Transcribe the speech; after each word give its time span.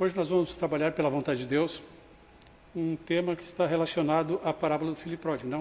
Hoje 0.00 0.14
nós 0.14 0.28
vamos 0.28 0.54
trabalhar 0.54 0.92
pela 0.92 1.10
vontade 1.10 1.40
de 1.40 1.46
Deus 1.48 1.82
um 2.74 2.94
tema 2.94 3.34
que 3.34 3.42
está 3.42 3.66
relacionado 3.66 4.40
à 4.44 4.52
parábola 4.52 4.92
do 4.92 4.96
filho 4.96 5.18
pródigo. 5.18 5.50
Não, 5.50 5.60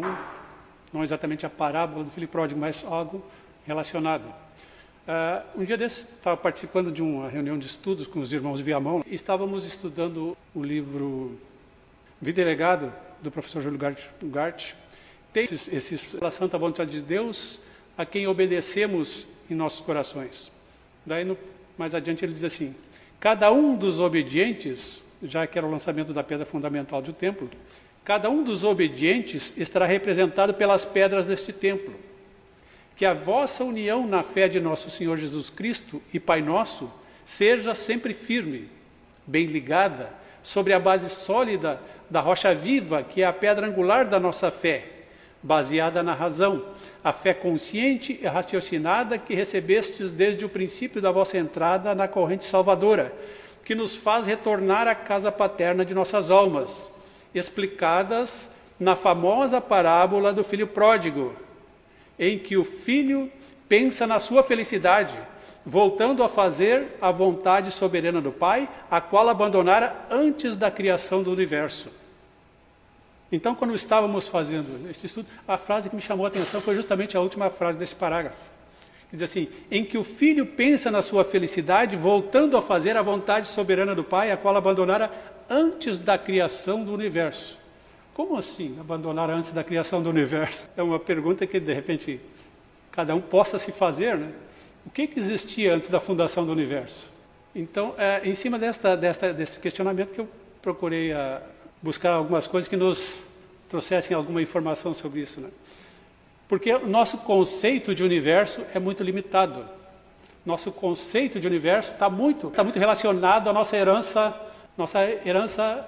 não 0.94 1.04
exatamente 1.04 1.44
a 1.48 1.50
parábola 1.50 2.04
do 2.04 2.12
filho 2.12 2.28
pródigo, 2.28 2.60
mas 2.60 2.86
algo 2.86 3.26
relacionado. 3.66 4.28
Uh, 4.28 5.62
um 5.62 5.64
dia 5.64 5.76
desses, 5.76 6.04
estava 6.04 6.38
participando 6.38 6.92
de 6.92 7.02
uma 7.02 7.28
reunião 7.28 7.58
de 7.58 7.66
estudos 7.66 8.06
com 8.06 8.20
os 8.20 8.32
irmãos 8.32 8.62
Viamão 8.62 9.04
e 9.08 9.16
estávamos 9.16 9.66
estudando 9.66 10.38
o 10.54 10.62
livro 10.62 11.36
Vida 12.22 12.40
e 12.40 12.46
Legado, 12.46 12.94
do 13.24 13.32
professor 13.32 13.64
Júlio 13.64 13.80
Gart. 14.22 14.74
Tem 15.34 15.46
esses, 15.46 15.68
esses 15.68 16.22
a 16.22 16.30
santa 16.30 16.60
vontade 16.60 16.92
de 16.92 17.02
Deus 17.02 17.60
a 17.98 18.06
quem 18.06 18.28
obedecemos 18.28 19.26
em 19.50 19.56
nossos 19.56 19.82
corações. 19.82 20.52
Daí, 21.04 21.24
no, 21.24 21.36
mais 21.76 21.96
adiante, 21.96 22.24
ele 22.24 22.34
diz 22.34 22.44
assim: 22.44 22.76
Cada 23.20 23.52
um 23.52 23.76
dos 23.76 24.00
obedientes, 24.00 25.04
já 25.24 25.48
que 25.48 25.58
era 25.58 25.66
o 25.66 25.72
lançamento 25.72 26.14
da 26.14 26.24
pedra 26.24 26.46
fundamental 26.46 27.02
do 27.02 27.12
templo, 27.12 27.50
cada 28.04 28.30
um 28.30 28.44
dos 28.44 28.64
obedientes 28.64 29.54
estará 29.58 29.86
representado 29.86 30.54
pelas 30.54 30.86
pedras 30.86 31.26
deste 31.26 31.52
templo. 31.52 31.96
Que 32.96 33.06
a 33.06 33.14
vossa 33.14 33.64
união 33.64 34.08
na 34.08 34.24
fé 34.24 34.48
de 34.48 34.60
nosso 34.60 34.90
Senhor 34.90 35.18
Jesus 35.18 35.50
Cristo 35.50 36.02
e 36.14 36.20
Pai 36.20 36.42
nosso 36.42 36.92
seja 37.26 37.76
sempre 37.76 38.14
firme, 38.14 38.70
bem 39.26 39.46
ligada, 39.46 40.10
sobre 40.44 40.72
a 40.74 40.80
base 40.80 41.10
sólida 41.10 41.82
da 42.10 42.22
rocha 42.22 42.56
viva, 42.56 43.04
que 43.04 43.22
é 43.22 43.26
a 43.26 43.34
pedra 43.34 43.68
angular 43.68 44.06
da 44.06 44.20
nossa 44.20 44.50
fé, 44.50 44.97
baseada 45.48 46.04
na 46.04 46.14
razão, 46.14 46.62
a 47.02 47.14
fé 47.14 47.34
consciente 47.34 48.20
e 48.22 48.28
raciocinada 48.28 49.18
que 49.18 49.34
recebestes 49.34 50.12
desde 50.12 50.44
o 50.44 50.50
princípio 50.50 51.02
da 51.02 51.10
vossa 51.10 51.38
entrada 51.38 51.96
na 51.96 52.06
corrente 52.06 52.44
salvadora, 52.44 53.14
que 53.64 53.74
nos 53.74 53.96
faz 53.96 54.28
retornar 54.28 54.90
à 54.90 54.94
casa 54.94 55.32
paterna 55.32 55.86
de 55.86 55.94
nossas 55.94 56.30
almas, 56.30 56.94
explicadas 57.34 58.52
na 58.78 58.94
famosa 58.94 59.62
parábola 59.62 60.34
do 60.34 60.44
filho 60.44 60.68
pródigo, 60.68 61.34
em 62.20 62.38
que 62.38 62.58
o 62.58 62.66
filho 62.66 63.32
pensa 63.70 64.06
na 64.06 64.20
sua 64.20 64.44
felicidade, 64.44 65.18
voltando 65.66 66.26
a 66.26 66.28
fazer 66.28 66.98
a 67.00 67.10
vontade 67.10 67.72
soberana 67.72 68.20
do 68.20 68.34
Pai, 68.34 68.68
a 68.92 69.00
qual 69.00 69.30
abandonara 69.30 69.96
antes 70.12 70.58
da 70.58 70.70
criação 70.70 71.24
do 71.24 71.32
universo. 71.32 71.90
Então, 73.32 73.54
quando 73.54 73.76
estávamos 73.76 74.28
fazendo 74.28 74.90
este 74.90 75.06
estudo, 75.06 75.28
a 75.48 75.58
frase 75.58 75.90
que 75.90 75.96
me 75.96 76.02
chamou 76.02 76.26
a 76.26 76.30
atenção 76.30 76.62
foi 76.62 76.76
justamente 76.76 77.18
a 77.18 77.22
última 77.22 77.50
frase 77.50 77.78
desse 77.78 77.96
parágrafo. 77.96 78.42
Que 79.10 79.18
diz 79.18 79.30
assim: 79.30 79.50
em 79.70 79.84
que 79.84 79.98
o 79.98 80.04
filho 80.04 80.46
pensa 80.46 80.90
na 80.90 81.02
sua 81.02 81.26
felicidade, 81.26 81.96
voltando 81.96 82.56
a 82.56 82.62
fazer 82.62 82.96
a 82.96 83.02
vontade 83.02 83.48
soberana 83.48 83.94
do 83.94 84.04
Pai, 84.04 84.32
a 84.32 84.38
qual 84.38 84.56
abandonara 84.56 85.12
antes 85.50 86.00
da 86.00 86.18
criação 86.18 86.84
do 86.84 86.94
universo. 86.94 87.58
Como 88.14 88.38
assim 88.38 88.76
abandonar 88.80 89.30
antes 89.30 89.52
da 89.52 89.64
criação 89.64 90.02
do 90.02 90.10
universo? 90.10 90.70
É 90.76 90.82
uma 90.82 91.00
pergunta 91.00 91.46
que, 91.46 91.60
de 91.60 91.74
repente, 91.74 92.20
cada 92.92 93.14
um 93.14 93.22
possa 93.22 93.60
se 93.60 93.72
fazer, 93.72 94.18
né? 94.18 94.32
O 94.86 94.90
que, 94.90 95.06
que 95.06 95.20
existia 95.20 95.76
antes 95.76 95.90
da 95.90 96.00
fundação 96.00 96.46
do 96.46 96.52
universo? 96.52 97.12
Então, 97.54 97.94
é 97.98 98.22
em 98.24 98.34
cima 98.34 98.58
desta, 98.58 98.96
desta, 98.96 99.34
desse 99.34 99.60
questionamento 99.60 100.14
que 100.14 100.20
eu 100.20 100.28
procurei 100.62 101.12
a, 101.12 101.42
buscar 101.82 102.12
algumas 102.12 102.48
coisas 102.48 102.68
que 102.68 102.76
nos 102.76 103.24
trouxessem 103.70 104.16
alguma 104.16 104.42
informação 104.42 104.94
sobre 104.94 105.22
isso. 105.22 105.42
Né? 105.42 105.50
Porque 106.48 106.74
o 106.74 106.88
nosso 106.88 107.18
conceito 107.20 107.94
de 107.94 108.04
universo 108.04 108.64
é 108.74 108.80
muito 108.80 109.04
limitado. 109.04 109.66
Nosso 110.46 110.72
conceito 110.72 111.40
de 111.40 111.48
universo 111.48 111.92
está 111.92 112.10
muito, 112.10 112.50
tá 112.50 112.64
muito 112.64 112.80
relacionado 112.80 113.50
à 113.50 113.54
nossa 113.54 113.76
herança, 113.76 114.34
nossa 114.78 115.04
herança 115.04 115.88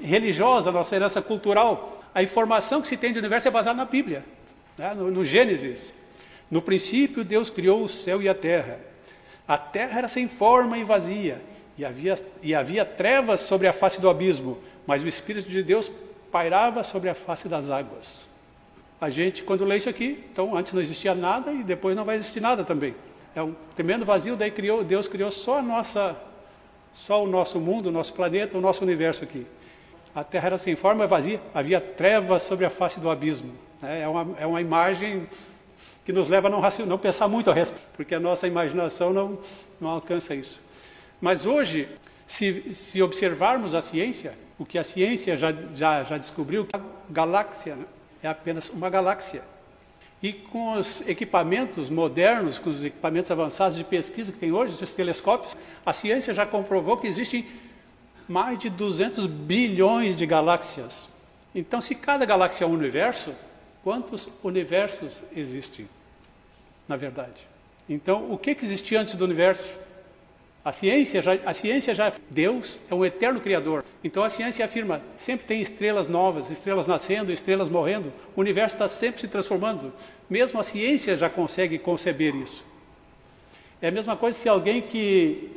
religiosa, 0.00 0.70
nossa 0.70 0.94
herança 0.94 1.20
cultural. 1.20 2.02
A 2.14 2.22
informação 2.22 2.80
que 2.80 2.88
se 2.88 2.96
tem 2.96 3.12
de 3.12 3.18
universo 3.18 3.48
é 3.48 3.50
baseada 3.50 3.76
na 3.76 3.84
Bíblia, 3.84 4.24
né? 4.76 4.94
no, 4.94 5.10
no 5.10 5.24
Gênesis. 5.24 5.92
No 6.50 6.62
princípio, 6.62 7.24
Deus 7.24 7.50
criou 7.50 7.82
o 7.82 7.88
céu 7.88 8.22
e 8.22 8.28
a 8.28 8.34
terra. 8.34 8.80
A 9.46 9.58
terra 9.58 9.98
era 9.98 10.08
sem 10.08 10.28
forma 10.28 10.78
e 10.78 10.84
vazia, 10.84 11.40
e 11.76 11.84
havia, 11.84 12.18
e 12.42 12.54
havia 12.54 12.84
trevas 12.84 13.40
sobre 13.40 13.66
a 13.66 13.72
face 13.72 14.00
do 14.00 14.08
abismo, 14.08 14.58
mas 14.88 15.04
o 15.04 15.06
Espírito 15.06 15.50
de 15.50 15.62
Deus 15.62 15.90
pairava 16.32 16.82
sobre 16.82 17.10
a 17.10 17.14
face 17.14 17.46
das 17.46 17.68
águas. 17.68 18.26
A 18.98 19.10
gente, 19.10 19.42
quando 19.42 19.62
lê 19.62 19.76
isso 19.76 19.88
aqui, 19.90 20.24
então 20.32 20.56
antes 20.56 20.72
não 20.72 20.80
existia 20.80 21.14
nada 21.14 21.52
e 21.52 21.62
depois 21.62 21.94
não 21.94 22.06
vai 22.06 22.16
existir 22.16 22.40
nada 22.40 22.64
também. 22.64 22.94
É 23.34 23.42
um 23.42 23.54
tremendo 23.76 24.06
vazio, 24.06 24.34
daí 24.34 24.50
criou, 24.50 24.82
Deus 24.82 25.06
criou 25.06 25.30
só 25.30 25.58
a 25.58 25.62
nossa, 25.62 26.16
só 26.90 27.22
o 27.22 27.26
nosso 27.26 27.60
mundo, 27.60 27.88
o 27.88 27.92
nosso 27.92 28.14
planeta, 28.14 28.56
o 28.56 28.62
nosso 28.62 28.82
universo 28.82 29.24
aqui. 29.24 29.46
A 30.14 30.24
Terra 30.24 30.46
era 30.46 30.58
sem 30.58 30.74
forma 30.74 31.04
e 31.04 31.06
vazia, 31.06 31.38
havia 31.52 31.82
trevas 31.82 32.40
sobre 32.40 32.64
a 32.64 32.70
face 32.70 32.98
do 32.98 33.10
abismo. 33.10 33.52
É, 33.82 34.00
é 34.00 34.08
uma, 34.08 34.36
é 34.40 34.46
uma 34.46 34.60
imagem 34.62 35.28
que 36.02 36.14
nos 36.14 36.30
leva 36.30 36.48
a 36.48 36.50
não, 36.50 36.62
não 36.86 36.96
pensar 36.96 37.28
muito 37.28 37.50
a 37.50 37.54
respeito, 37.54 37.86
porque 37.94 38.14
a 38.14 38.20
nossa 38.20 38.48
imaginação 38.48 39.12
não, 39.12 39.38
não 39.78 39.90
alcança 39.90 40.34
isso. 40.34 40.58
Mas 41.20 41.44
hoje, 41.44 41.86
se, 42.28 42.74
se 42.74 43.02
observarmos 43.02 43.74
a 43.74 43.80
ciência, 43.80 44.34
o 44.58 44.66
que 44.66 44.78
a 44.78 44.84
ciência 44.84 45.34
já, 45.34 45.50
já, 45.74 46.04
já 46.04 46.18
descobriu, 46.18 46.68
a 46.74 46.80
galáxia 47.08 47.74
né, 47.74 47.86
é 48.22 48.28
apenas 48.28 48.68
uma 48.68 48.90
galáxia. 48.90 49.42
E 50.22 50.34
com 50.34 50.72
os 50.72 51.08
equipamentos 51.08 51.88
modernos, 51.88 52.58
com 52.58 52.68
os 52.68 52.84
equipamentos 52.84 53.30
avançados 53.30 53.78
de 53.78 53.84
pesquisa 53.84 54.30
que 54.30 54.38
tem 54.38 54.52
hoje, 54.52 54.74
esses 54.74 54.92
telescópios, 54.92 55.56
a 55.86 55.92
ciência 55.94 56.34
já 56.34 56.44
comprovou 56.44 56.98
que 56.98 57.06
existem 57.06 57.46
mais 58.28 58.58
de 58.58 58.68
200 58.68 59.26
bilhões 59.26 60.14
de 60.14 60.26
galáxias. 60.26 61.08
Então, 61.54 61.80
se 61.80 61.94
cada 61.94 62.26
galáxia 62.26 62.64
é 62.64 62.68
um 62.68 62.72
universo, 62.72 63.34
quantos 63.82 64.28
universos 64.44 65.22
existem, 65.34 65.88
na 66.86 66.96
verdade? 66.96 67.46
Então, 67.88 68.30
o 68.30 68.36
que, 68.36 68.54
que 68.54 68.66
existia 68.66 69.00
antes 69.00 69.14
do 69.14 69.24
universo? 69.24 69.87
A 70.64 70.72
ciência, 70.72 71.22
já, 71.22 71.34
a 71.46 71.54
ciência 71.54 71.94
já, 71.94 72.12
Deus 72.28 72.80
é 72.90 72.94
um 72.94 73.04
eterno 73.04 73.40
criador. 73.40 73.84
Então 74.02 74.22
a 74.22 74.30
ciência 74.30 74.64
afirma, 74.64 75.00
sempre 75.16 75.46
tem 75.46 75.62
estrelas 75.62 76.08
novas, 76.08 76.50
estrelas 76.50 76.86
nascendo, 76.86 77.32
estrelas 77.32 77.68
morrendo. 77.68 78.12
O 78.36 78.40
universo 78.40 78.74
está 78.74 78.88
sempre 78.88 79.20
se 79.20 79.28
transformando. 79.28 79.92
Mesmo 80.28 80.58
a 80.58 80.62
ciência 80.62 81.16
já 81.16 81.30
consegue 81.30 81.78
conceber 81.78 82.34
isso. 82.34 82.66
É 83.80 83.88
a 83.88 83.92
mesma 83.92 84.16
coisa 84.16 84.36
se 84.36 84.48
alguém 84.48 84.82
que 84.82 85.52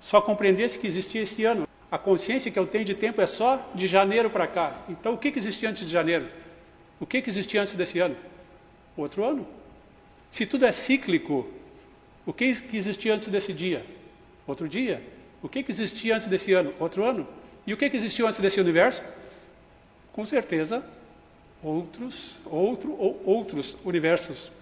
só 0.00 0.20
compreendesse 0.20 0.78
que 0.78 0.86
existia 0.86 1.22
esse 1.22 1.44
ano. 1.44 1.66
A 1.90 1.98
consciência 1.98 2.50
que 2.50 2.58
eu 2.58 2.66
tenho 2.66 2.84
de 2.84 2.94
tempo 2.94 3.20
é 3.20 3.26
só 3.26 3.70
de 3.74 3.86
janeiro 3.86 4.30
para 4.30 4.46
cá. 4.46 4.84
Então 4.88 5.14
o 5.14 5.18
que, 5.18 5.32
que 5.32 5.38
existia 5.38 5.68
antes 5.68 5.84
de 5.84 5.90
janeiro? 5.90 6.28
O 7.00 7.06
que, 7.06 7.20
que 7.20 7.28
existia 7.28 7.60
antes 7.62 7.74
desse 7.74 7.98
ano? 7.98 8.16
Outro 8.96 9.24
ano. 9.24 9.46
Se 10.30 10.46
tudo 10.46 10.64
é 10.64 10.72
cíclico, 10.72 11.46
o 12.24 12.32
que, 12.32 12.54
que 12.54 12.76
existia 12.76 13.14
antes 13.14 13.28
desse 13.28 13.52
dia? 13.52 13.84
Outro 14.46 14.68
dia. 14.68 15.02
O 15.42 15.48
que, 15.48 15.62
que 15.62 15.70
existia 15.70 16.16
antes 16.16 16.28
desse 16.28 16.52
ano? 16.52 16.72
Outro 16.78 17.04
ano. 17.04 17.26
E 17.66 17.72
o 17.72 17.76
que, 17.76 17.88
que 17.88 17.96
existiu 17.96 18.26
antes 18.26 18.40
desse 18.40 18.60
universo? 18.60 19.02
Com 20.12 20.24
certeza, 20.24 20.84
outros, 21.62 22.36
outro 22.44 22.94
ou 22.98 23.20
outros 23.24 23.76
universos. 23.84 24.52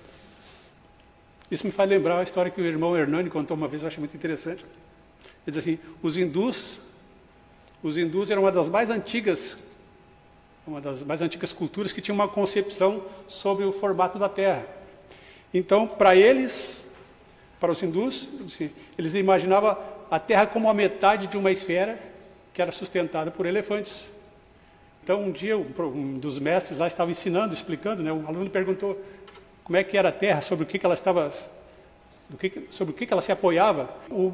Isso 1.51 1.67
me 1.67 1.73
faz 1.73 1.91
lembrar 1.91 2.19
a 2.19 2.23
história 2.23 2.51
que 2.51 2.61
o 2.61 2.65
irmão 2.65 2.97
Hernani 2.97 3.29
contou 3.29 3.57
uma 3.57 3.69
vez, 3.69 3.83
eu 3.83 3.89
acho 3.89 3.99
muito 3.99 4.17
interessante. 4.17 4.65
Ele 5.47 5.55
diz 5.55 5.59
assim: 5.59 5.79
os 6.03 6.17
hindus, 6.17 6.81
os 7.83 7.97
hindus 7.97 8.31
eram 8.31 8.43
uma 8.43 8.53
das 8.53 8.69
mais 8.69 8.89
antigas, 8.89 9.59
uma 10.67 10.81
das 10.81 11.03
mais 11.03 11.21
antigas 11.21 11.53
culturas 11.53 11.93
que 11.93 12.01
tinha 12.01 12.15
uma 12.15 12.29
concepção 12.29 13.05
sobre 13.29 13.65
o 13.65 13.73
formato 13.73 14.19
da 14.19 14.29
Terra. 14.29 14.65
Então, 15.53 15.87
para 15.87 16.17
eles, 16.17 16.89
para 17.63 17.71
os 17.71 17.81
hindus, 17.81 18.29
eles 18.99 19.15
imaginavam 19.15 19.79
a 20.11 20.19
Terra 20.19 20.47
como 20.47 20.69
a 20.69 20.75
metade 20.75 21.29
de 21.29 21.39
uma 21.39 21.53
esfera 21.53 21.97
que 22.53 22.61
era 22.61 22.73
sustentada 22.73 23.31
por 23.31 23.47
elefantes. 23.47 24.11
Então, 25.05 25.23
um 25.23 25.31
dia, 25.31 25.57
um 25.57 26.19
dos 26.19 26.41
mestres 26.41 26.77
lá 26.81 26.89
estava 26.89 27.13
ensinando, 27.13 27.55
explicando, 27.55 28.03
né? 28.03 28.13
um 28.13 28.27
aluno 28.27 28.51
perguntou 28.51 29.01
como 29.63 29.77
é 29.77 29.85
que 29.85 29.97
era 29.97 30.09
a 30.09 30.13
Terra, 30.13 30.43
sobre 30.43 30.65
o 30.65 30.67
que, 30.67 30.77
que 30.77 30.85
ela 30.85 30.97
estava, 30.97 31.33
que, 32.37 32.67
sobre 32.69 32.93
o 32.93 32.97
que, 32.97 33.07
que 33.07 33.13
ela 33.13 33.23
se 33.23 33.31
apoiava. 33.31 33.89
O, 34.11 34.33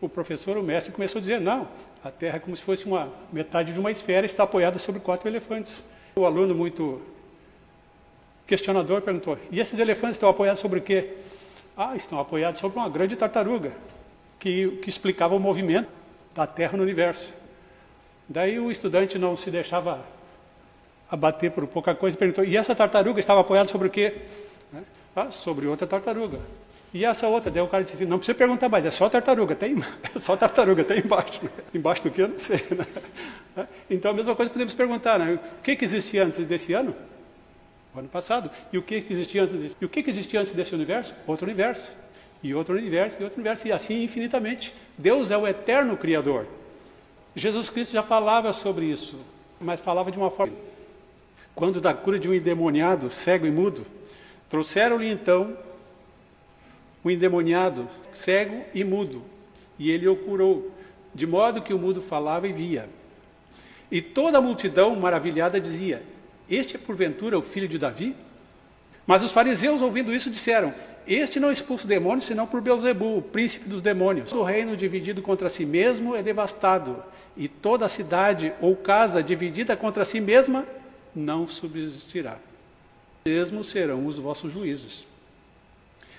o 0.00 0.08
professor, 0.08 0.56
o 0.56 0.62
mestre, 0.62 0.94
começou 0.94 1.18
a 1.18 1.20
dizer, 1.20 1.42
não, 1.42 1.68
a 2.02 2.10
Terra 2.10 2.36
é 2.36 2.40
como 2.40 2.56
se 2.56 2.62
fosse 2.62 2.86
uma 2.86 3.12
metade 3.30 3.74
de 3.74 3.78
uma 3.78 3.90
esfera, 3.90 4.24
está 4.24 4.44
apoiada 4.44 4.78
sobre 4.78 4.98
quatro 4.98 5.28
elefantes. 5.28 5.84
O 6.16 6.24
aluno, 6.24 6.54
muito 6.54 7.02
questionador, 8.46 9.02
perguntou, 9.02 9.36
e 9.50 9.60
esses 9.60 9.78
elefantes 9.78 10.16
estão 10.16 10.30
apoiados 10.30 10.60
sobre 10.60 10.78
o 10.78 10.82
quê? 10.82 11.18
Ah, 11.76 11.96
estão 11.96 12.20
apoiados 12.20 12.60
sobre 12.60 12.78
uma 12.78 12.88
grande 12.88 13.16
tartaruga, 13.16 13.72
que, 14.38 14.78
que 14.82 14.88
explicava 14.88 15.34
o 15.34 15.40
movimento 15.40 15.88
da 16.34 16.46
Terra 16.46 16.76
no 16.76 16.82
universo. 16.82 17.32
Daí 18.28 18.58
o 18.58 18.70
estudante 18.70 19.18
não 19.18 19.36
se 19.36 19.50
deixava 19.50 20.04
abater 21.10 21.50
por 21.50 21.66
pouca 21.66 21.94
coisa 21.94 22.16
e 22.16 22.18
perguntou: 22.18 22.44
e 22.44 22.56
essa 22.56 22.74
tartaruga 22.74 23.20
estava 23.20 23.40
apoiada 23.40 23.68
sobre 23.68 23.88
o 23.88 23.90
quê? 23.90 24.14
Né? 24.72 24.82
Ah, 25.14 25.30
sobre 25.30 25.66
outra 25.66 25.86
tartaruga. 25.86 26.38
E 26.94 27.06
essa 27.06 27.26
outra, 27.26 27.50
daí 27.50 27.62
o 27.62 27.68
cara 27.68 27.82
disse 27.82 27.96
assim, 27.96 28.04
não 28.04 28.18
precisa 28.18 28.36
perguntar 28.36 28.68
mais, 28.68 28.84
é 28.84 28.90
só 28.90 29.08
tartaruga, 29.08 29.54
tem, 29.54 29.76
é 30.14 30.18
só 30.18 30.36
tartaruga, 30.36 30.84
tem 30.84 30.98
embaixo. 30.98 31.42
Né? 31.42 31.50
Embaixo 31.74 32.02
do 32.02 32.10
que 32.10 32.20
eu 32.20 32.28
não 32.28 32.38
sei. 32.38 32.64
Né? 32.70 32.86
Então 33.90 34.12
a 34.12 34.14
mesma 34.14 34.34
coisa 34.34 34.50
podemos 34.50 34.72
perguntar, 34.72 35.18
né? 35.18 35.38
O 35.58 35.62
que, 35.62 35.76
que 35.76 35.84
existia 35.84 36.24
antes 36.24 36.46
desse 36.46 36.72
ano? 36.72 36.94
O 37.94 37.98
ano 37.98 38.08
passado. 38.08 38.50
E 38.72 38.78
o 38.78 38.82
que, 38.82 39.06
existia 39.10 39.42
antes 39.42 39.54
desse? 39.54 39.76
E 39.80 39.84
o 39.84 39.88
que, 39.88 40.02
que 40.02 40.10
existia 40.10 40.40
antes 40.40 40.52
desse 40.52 40.74
universo? 40.74 41.14
Outro 41.26 41.46
universo. 41.46 41.92
E 42.42 42.54
outro 42.54 42.76
universo, 42.76 43.20
e 43.20 43.24
outro 43.24 43.38
universo, 43.38 43.68
e 43.68 43.72
assim 43.72 44.02
infinitamente. 44.02 44.74
Deus 44.98 45.30
é 45.30 45.36
o 45.36 45.46
eterno 45.46 45.96
Criador. 45.96 46.46
Jesus 47.36 47.70
Cristo 47.70 47.92
já 47.92 48.02
falava 48.02 48.52
sobre 48.52 48.86
isso, 48.86 49.18
mas 49.60 49.80
falava 49.80 50.10
de 50.10 50.18
uma 50.18 50.30
forma. 50.30 50.54
Quando 51.54 51.80
da 51.80 51.94
cura 51.94 52.18
de 52.18 52.28
um 52.28 52.34
endemoniado, 52.34 53.10
cego 53.10 53.46
e 53.46 53.50
mudo, 53.50 53.86
trouxeram-lhe 54.48 55.08
então 55.08 55.56
o 57.04 57.10
endemoniado, 57.10 57.88
cego 58.14 58.64
e 58.74 58.82
mudo, 58.84 59.22
e 59.78 59.90
ele 59.90 60.08
o 60.08 60.16
curou, 60.16 60.70
de 61.14 61.26
modo 61.26 61.62
que 61.62 61.74
o 61.74 61.78
mudo 61.78 62.00
falava 62.00 62.48
e 62.48 62.52
via. 62.52 62.88
E 63.90 64.00
toda 64.00 64.38
a 64.38 64.42
multidão 64.42 64.96
maravilhada 64.96 65.60
dizia: 65.60 66.02
Este 66.52 66.76
é 66.76 66.78
porventura 66.78 67.38
o 67.38 67.42
filho 67.42 67.66
de 67.66 67.78
Davi? 67.78 68.14
Mas 69.06 69.22
os 69.22 69.32
fariseus, 69.32 69.80
ouvindo 69.80 70.14
isso, 70.14 70.28
disseram: 70.28 70.74
Este 71.06 71.40
não 71.40 71.50
expulsa 71.50 71.88
demônios, 71.88 72.26
senão 72.26 72.46
por 72.46 72.60
Beuzebu, 72.60 73.16
o 73.16 73.22
príncipe 73.22 73.70
dos 73.70 73.80
demônios. 73.80 74.30
O 74.32 74.42
reino 74.42 74.76
dividido 74.76 75.22
contra 75.22 75.48
si 75.48 75.64
mesmo 75.64 76.14
é 76.14 76.22
devastado, 76.22 77.02
e 77.34 77.48
toda 77.48 77.88
cidade 77.88 78.52
ou 78.60 78.76
casa 78.76 79.22
dividida 79.22 79.74
contra 79.74 80.04
si 80.04 80.20
mesma 80.20 80.66
não 81.14 81.48
subsistirá. 81.48 82.36
Mesmo 83.24 83.64
serão 83.64 84.06
os 84.06 84.18
vossos 84.18 84.52
juízos. 84.52 85.06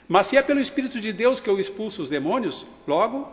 Mas 0.07 0.25
se 0.25 0.36
é 0.36 0.41
pelo 0.41 0.59
Espírito 0.59 1.00
de 1.00 1.13
Deus 1.13 1.39
que 1.39 1.50
eu 1.50 1.59
expulso 1.59 2.01
os 2.01 2.09
demônios, 2.09 2.65
logo 2.88 3.31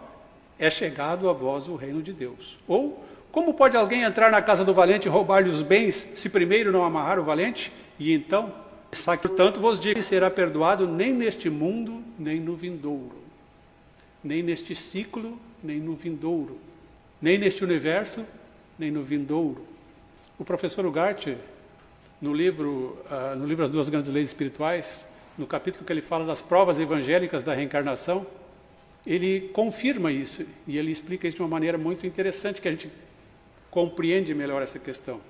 é 0.59 0.69
chegado 0.69 1.31
a 1.31 1.33
vós 1.33 1.67
o 1.67 1.77
reino 1.77 2.03
de 2.03 2.13
Deus. 2.13 2.59
Ou, 2.69 3.03
como 3.33 3.55
pode 3.55 3.77
alguém 3.77 4.03
entrar 4.03 4.31
na 4.31 4.43
casa 4.43 4.65
do 4.65 4.75
valente 4.75 5.07
e 5.07 5.11
roubar-lhe 5.11 5.49
os 5.49 5.63
bens, 5.63 6.09
se 6.15 6.29
primeiro 6.29 6.73
não 6.73 6.85
amarrar 6.85 7.19
o 7.19 7.23
valente? 7.23 7.73
E 7.99 8.13
então, 8.13 8.53
portanto, 9.05 9.61
vos 9.61 9.79
digo 9.79 9.97
que 9.97 10.03
será 10.03 10.31
perdoado 10.31 10.87
nem 10.87 11.13
neste 11.13 11.49
mundo, 11.49 12.03
nem 12.19 12.41
no 12.41 12.57
vindouro. 12.57 13.23
Nem 14.23 14.43
neste 14.43 14.75
ciclo, 14.75 15.39
nem 15.63 15.79
no 15.79 15.95
vindouro. 15.95 16.59
Nem 17.23 17.39
neste 17.39 17.63
universo, 17.63 18.25
nem 18.79 18.91
no 18.91 19.03
vindouro. 19.03 19.65
O 20.39 20.45
professor 20.45 20.85
Ugarte, 20.85 21.37
no 22.21 22.35
livro, 22.35 22.99
uh, 23.11 23.37
no 23.37 23.47
livro 23.47 23.65
As 23.65 23.71
Duas 23.71 23.89
Grandes 23.89 24.13
Leis 24.13 24.29
Espirituais, 24.29 25.07
no 25.39 25.47
capítulo 25.47 25.85
que 25.85 25.93
ele 25.93 26.03
fala 26.03 26.25
das 26.27 26.43
provas 26.43 26.81
evangélicas 26.81 27.45
da 27.45 27.55
reencarnação, 27.55 28.27
ele 29.07 29.51
confirma 29.53 30.11
isso 30.11 30.47
e 30.67 30.77
ele 30.77 30.91
explica 30.91 31.29
isso 31.29 31.37
de 31.37 31.43
uma 31.43 31.49
maneira 31.49 31.79
muito 31.79 32.07
interessante 32.07 32.61
que 32.61 32.69
a 32.69 32.71
gente 32.71 32.91
compreende 33.71 34.35
melhor 34.35 34.63
essa 34.63 34.79
questão. 34.79 35.21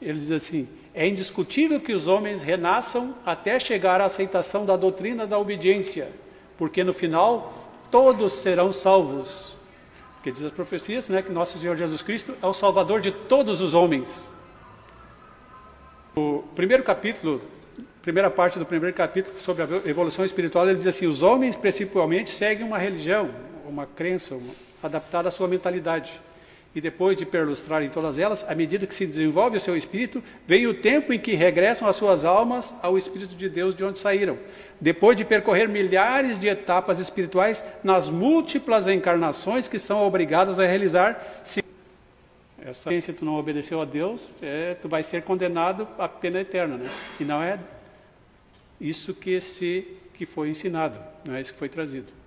Ele 0.00 0.18
diz 0.18 0.32
assim: 0.32 0.68
é 0.94 1.06
indiscutível 1.06 1.80
que 1.80 1.92
os 1.92 2.08
homens 2.08 2.42
renasçam 2.42 3.14
até 3.24 3.60
chegar 3.60 4.00
à 4.00 4.06
aceitação 4.06 4.64
da 4.64 4.76
doutrina 4.76 5.26
da 5.26 5.38
obediência, 5.38 6.08
porque 6.56 6.82
no 6.82 6.92
final 6.92 7.70
todos 7.90 8.32
serão 8.32 8.72
salvos. 8.72 9.58
Porque 10.14 10.32
diz 10.32 10.42
as 10.42 10.52
profecias 10.52 11.08
né, 11.08 11.22
que 11.22 11.32
nosso 11.32 11.58
Senhor 11.58 11.76
Jesus 11.76 12.02
Cristo 12.02 12.36
é 12.42 12.46
o 12.46 12.52
Salvador 12.52 13.00
de 13.00 13.10
todos 13.10 13.60
os 13.60 13.72
homens. 13.72 14.30
O 16.14 16.44
primeiro 16.54 16.82
capítulo 16.82 17.40
primeira 18.02 18.30
parte 18.30 18.58
do 18.58 18.64
primeiro 18.64 18.96
capítulo 18.96 19.38
sobre 19.38 19.62
a 19.62 19.66
evolução 19.88 20.24
espiritual, 20.24 20.68
ele 20.68 20.78
diz 20.78 20.86
assim: 20.86 21.06
os 21.06 21.22
homens 21.22 21.56
principalmente 21.56 22.30
seguem 22.30 22.66
uma 22.66 22.78
religião, 22.78 23.30
uma 23.66 23.86
crença 23.86 24.34
uma, 24.34 24.52
adaptada 24.82 25.28
à 25.28 25.30
sua 25.30 25.46
mentalidade. 25.46 26.20
E 26.74 26.80
depois 26.80 27.16
de 27.16 27.26
perlustrarem 27.26 27.88
todas 27.88 28.18
elas, 28.18 28.48
à 28.48 28.54
medida 28.54 28.86
que 28.86 28.94
se 28.94 29.04
desenvolve 29.04 29.56
o 29.56 29.60
seu 29.60 29.76
espírito, 29.76 30.22
vem 30.46 30.68
o 30.68 30.74
tempo 30.74 31.12
em 31.12 31.18
que 31.18 31.34
regressam 31.34 31.88
as 31.88 31.96
suas 31.96 32.24
almas 32.24 32.76
ao 32.80 32.96
Espírito 32.96 33.34
de 33.34 33.48
Deus 33.48 33.74
de 33.74 33.84
onde 33.84 33.98
saíram. 33.98 34.38
Depois 34.80 35.16
de 35.16 35.24
percorrer 35.24 35.68
milhares 35.68 36.38
de 36.38 36.46
etapas 36.46 37.00
espirituais 37.00 37.64
nas 37.82 38.08
múltiplas 38.08 38.86
encarnações 38.86 39.66
que 39.66 39.80
são 39.80 40.06
obrigadas 40.06 40.60
a 40.60 40.66
realizar, 40.66 41.40
se 41.42 41.60
essa 42.62 43.00
se 43.00 43.12
tu 43.14 43.24
não 43.24 43.34
obedeceu 43.34 43.80
a 43.80 43.84
Deus, 43.84 44.22
é, 44.40 44.74
tu 44.74 44.88
vai 44.88 45.02
ser 45.02 45.22
condenado 45.22 45.88
à 45.98 46.06
pena 46.06 46.40
eterna, 46.40 46.76
né? 46.76 46.88
E 47.18 47.24
não 47.24 47.42
é 47.42 47.58
isso 48.80 49.12
que, 49.12 49.30
esse, 49.32 49.88
que 50.14 50.24
foi 50.24 50.50
ensinado, 50.50 51.00
não 51.24 51.34
é 51.34 51.40
isso 51.40 51.52
que 51.52 51.58
foi 51.58 51.68
trazido. 51.68 52.19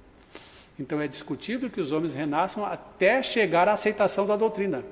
Então 0.80 1.00
é 1.00 1.08
discutível 1.08 1.70
que 1.70 1.80
os 1.80 1.92
homens 1.92 2.14
renasçam 2.14 2.66
até 2.66 3.22
chegar 3.22 3.68
à 3.68 3.74
aceitação 3.74 4.26
da 4.26 4.36
doutrina, 4.36 4.84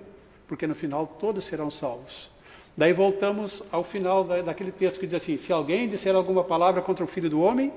porque 0.47 0.67
no 0.67 0.75
final 0.75 1.07
todos 1.19 1.45
serão 1.45 1.71
salvos. 1.71 2.29
Daí 2.77 2.93
voltamos 2.93 3.63
ao 3.71 3.83
final 3.83 4.23
da, 4.23 4.41
daquele 4.41 4.71
texto 4.71 4.99
que 4.99 5.07
diz 5.07 5.15
assim: 5.15 5.37
se 5.37 5.51
alguém 5.51 5.87
disser 5.87 6.15
alguma 6.15 6.43
palavra 6.43 6.81
contra 6.81 7.03
o 7.03 7.07
Filho 7.07 7.29
do 7.29 7.41
Homem, 7.41 7.71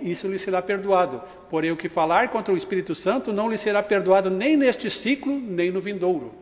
isso 0.00 0.26
lhe 0.26 0.38
será 0.38 0.62
perdoado. 0.62 1.20
Porém, 1.50 1.70
o 1.70 1.76
que 1.76 1.88
falar 1.88 2.28
contra 2.28 2.52
o 2.52 2.56
Espírito 2.56 2.94
Santo 2.94 3.32
não 3.32 3.50
lhe 3.50 3.58
será 3.58 3.82
perdoado 3.82 4.30
nem 4.30 4.56
neste 4.56 4.90
ciclo, 4.90 5.38
nem 5.38 5.70
no 5.70 5.80
vindouro. 5.80 6.32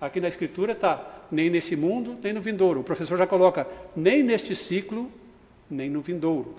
Aqui 0.00 0.20
na 0.20 0.28
Escritura 0.28 0.72
está 0.72 1.22
nem 1.30 1.48
nesse 1.48 1.76
mundo, 1.76 2.16
nem 2.22 2.32
no 2.32 2.40
vindouro. 2.40 2.80
O 2.80 2.84
professor 2.84 3.16
já 3.16 3.26
coloca 3.26 3.66
nem 3.96 4.22
neste 4.22 4.54
ciclo, 4.54 5.10
nem 5.70 5.88
no 5.88 6.00
vindouro. 6.00 6.54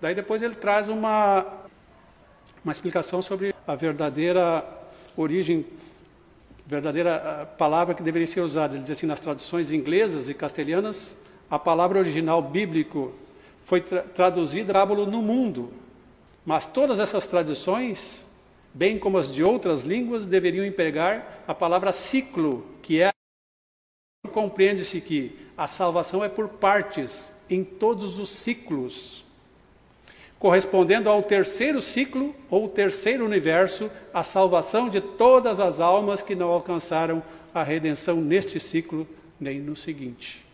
Daí 0.00 0.14
depois 0.14 0.42
ele 0.42 0.54
traz 0.54 0.88
uma, 0.88 1.44
uma 2.66 2.72
explicação 2.72 3.22
sobre 3.22 3.54
a 3.64 3.76
verdadeira 3.76 4.66
origem, 5.16 5.64
verdadeira 6.66 7.48
palavra 7.56 7.94
que 7.94 8.02
deveria 8.02 8.26
ser 8.26 8.40
usada. 8.40 8.74
Ele 8.74 8.82
diz 8.82 8.90
assim, 8.90 9.06
nas 9.06 9.20
traduções 9.20 9.70
inglesas 9.70 10.28
e 10.28 10.34
castelhanas, 10.34 11.16
a 11.48 11.60
palavra 11.60 12.00
original 12.00 12.42
bíblico 12.42 13.14
foi 13.64 13.80
tra 13.80 14.02
traduzida 14.02 14.84
no 14.84 15.22
mundo, 15.22 15.72
mas 16.44 16.66
todas 16.66 16.98
essas 16.98 17.24
tradições, 17.24 18.26
bem 18.74 18.98
como 18.98 19.16
as 19.16 19.32
de 19.32 19.44
outras 19.44 19.84
línguas, 19.84 20.26
deveriam 20.26 20.66
empregar 20.66 21.44
a 21.46 21.54
palavra 21.54 21.92
ciclo, 21.92 22.66
que 22.82 23.00
é 23.00 23.10
compreende-se 24.32 25.00
que 25.00 25.38
a 25.56 25.68
salvação 25.68 26.24
é 26.24 26.28
por 26.28 26.48
partes, 26.48 27.32
em 27.48 27.62
todos 27.62 28.18
os 28.18 28.28
ciclos, 28.28 29.24
correspondendo 30.38 31.08
ao 31.08 31.22
terceiro 31.22 31.80
ciclo 31.80 32.34
ou 32.50 32.68
terceiro 32.68 33.24
universo, 33.24 33.90
a 34.12 34.22
salvação 34.22 34.88
de 34.88 35.00
todas 35.00 35.58
as 35.58 35.80
almas 35.80 36.22
que 36.22 36.34
não 36.34 36.48
alcançaram 36.48 37.22
a 37.54 37.62
redenção 37.62 38.16
neste 38.20 38.60
ciclo 38.60 39.06
nem 39.40 39.60
no 39.60 39.74
seguinte. 39.74 40.44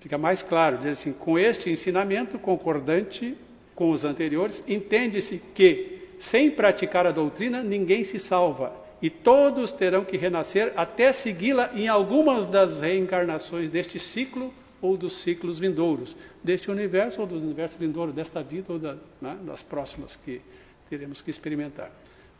Fica 0.00 0.16
mais 0.16 0.42
claro, 0.42 0.78
diz 0.78 0.86
assim, 0.86 1.12
com 1.12 1.38
este 1.38 1.70
ensinamento 1.70 2.38
concordante 2.38 3.36
com 3.74 3.90
os 3.90 4.04
anteriores, 4.04 4.62
entende-se 4.68 5.40
que, 5.54 5.98
sem 6.18 6.50
praticar 6.50 7.06
a 7.06 7.12
doutrina, 7.12 7.62
ninguém 7.62 8.04
se 8.04 8.18
salva, 8.18 8.72
e 9.00 9.08
todos 9.08 9.72
terão 9.72 10.04
que 10.04 10.16
renascer 10.16 10.72
até 10.76 11.12
segui-la 11.12 11.70
em 11.74 11.88
algumas 11.88 12.48
das 12.48 12.80
reencarnações 12.80 13.70
deste 13.70 13.98
ciclo 13.98 14.52
ou 14.80 14.96
dos 14.96 15.18
ciclos 15.18 15.58
vindouros, 15.58 16.16
deste 16.42 16.70
universo 16.70 17.20
ou 17.20 17.26
do 17.26 17.36
universo 17.36 17.76
vindouro, 17.78 18.12
desta 18.12 18.42
vida 18.42 18.72
ou 18.72 18.78
da, 18.78 18.96
né, 19.20 19.36
das 19.44 19.62
próximas 19.62 20.16
que 20.16 20.40
teremos 20.88 21.20
que 21.20 21.30
experimentar. 21.30 21.90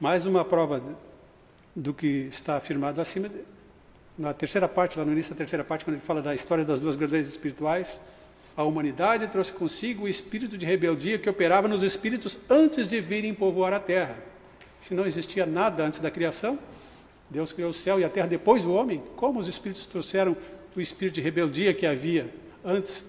Mais 0.00 0.26
uma 0.26 0.44
prova 0.44 0.82
do 1.74 1.92
que 1.92 2.28
está 2.30 2.56
afirmado 2.56 3.00
acima, 3.00 3.28
na 4.16 4.32
terceira 4.32 4.68
parte, 4.68 4.98
lá 4.98 5.04
no 5.04 5.12
início 5.12 5.32
da 5.32 5.38
terceira 5.38 5.64
parte, 5.64 5.84
quando 5.84 5.96
ele 5.96 6.04
fala 6.04 6.20
da 6.20 6.34
história 6.34 6.64
das 6.64 6.80
duas 6.80 6.96
grandezas 6.96 7.32
espirituais, 7.32 8.00
a 8.56 8.64
humanidade 8.64 9.28
trouxe 9.28 9.52
consigo 9.52 10.04
o 10.04 10.08
espírito 10.08 10.58
de 10.58 10.66
rebeldia 10.66 11.18
que 11.18 11.30
operava 11.30 11.68
nos 11.68 11.82
espíritos 11.82 12.40
antes 12.50 12.88
de 12.88 13.00
virem 13.00 13.32
povoar 13.32 13.72
a 13.72 13.78
terra. 13.78 14.16
Se 14.80 14.94
não 14.94 15.06
existia 15.06 15.46
nada 15.46 15.84
antes 15.84 16.00
da 16.00 16.10
criação, 16.10 16.58
Deus 17.30 17.52
criou 17.52 17.70
o 17.70 17.74
céu 17.74 18.00
e 18.00 18.04
a 18.04 18.08
terra 18.08 18.26
depois 18.26 18.64
do 18.64 18.72
homem, 18.72 19.02
como 19.14 19.38
os 19.38 19.46
espíritos 19.46 19.86
trouxeram 19.86 20.36
o 20.76 20.80
espírito 20.80 21.14
de 21.14 21.20
rebeldia 21.20 21.74
que 21.74 21.86
havia 21.86 22.32
antes. 22.64 23.04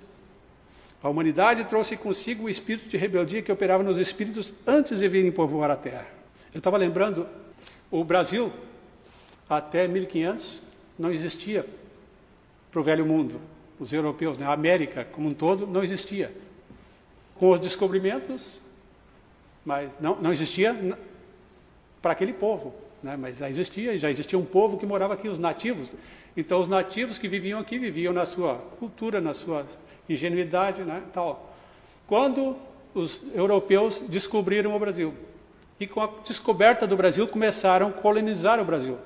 A 1.02 1.10
humanidade 1.10 1.64
trouxe 1.66 1.96
consigo 1.96 2.46
o 2.46 2.50
espírito 2.50 2.90
de 2.90 2.98
rebeldia 2.98 3.42
que 3.42 3.52
operava 3.52 3.84
nos 3.84 3.98
espíritos 3.98 4.54
antes 4.68 5.00
de 5.00 5.08
virem 5.08 5.32
povoar 5.32 5.72
a 5.72 5.76
terra. 5.76 6.08
Eu 6.54 6.58
estava 6.58 6.78
lembrando, 6.78 7.28
o 7.90 8.04
Brasil, 8.04 8.52
até 9.50 9.88
1500, 9.88 10.62
não 10.98 11.12
existia 11.12 11.66
para 12.72 12.82
o 12.82 12.84
velho 12.84 13.06
mundo. 13.06 13.40
Os 13.80 13.94
europeus, 13.94 14.38
né? 14.38 14.46
a 14.46 14.52
América 14.52 15.06
como 15.06 15.30
um 15.30 15.34
todo, 15.34 15.66
não 15.66 15.82
existia. 15.82 16.32
Com 17.36 17.52
os 17.52 17.60
descobrimentos, 17.60 18.62
mas 19.64 19.96
não, 20.02 20.16
não 20.22 20.34
existia 20.34 20.98
para 22.02 22.12
aquele 22.12 22.34
povo, 22.34 22.74
né? 23.02 23.16
mas 23.16 23.38
já 23.38 23.50
existia, 23.50 23.98
já 23.98 24.10
existia 24.10 24.38
um 24.38 24.46
povo 24.46 24.78
que 24.78 24.86
morava 24.86 25.14
aqui, 25.14 25.30
os 25.30 25.40
nativos. 25.40 25.94
Então, 26.40 26.62
os 26.62 26.70
nativos 26.70 27.20
que 27.20 27.28
viviam 27.28 27.60
aqui 27.60 27.78
viviam 27.78 28.14
na 28.14 28.26
sua 28.26 28.56
cultura, 28.80 29.20
na 29.20 29.34
sua 29.34 29.66
ingenuidade, 30.08 30.84
né, 30.84 31.04
tal. 31.14 31.54
Quando 32.08 32.56
os 32.94 33.22
europeus 33.36 34.02
descobriram 34.08 34.74
o 34.74 34.80
Brasil. 34.80 35.14
E 35.78 35.86
com 35.86 36.00
a 36.02 36.10
descoberta 36.26 36.88
do 36.88 36.96
Brasil, 36.96 37.28
começaram 37.28 37.90
a 37.90 37.92
colonizar 37.92 38.58
o 38.58 38.64
Brasil. 38.64 38.98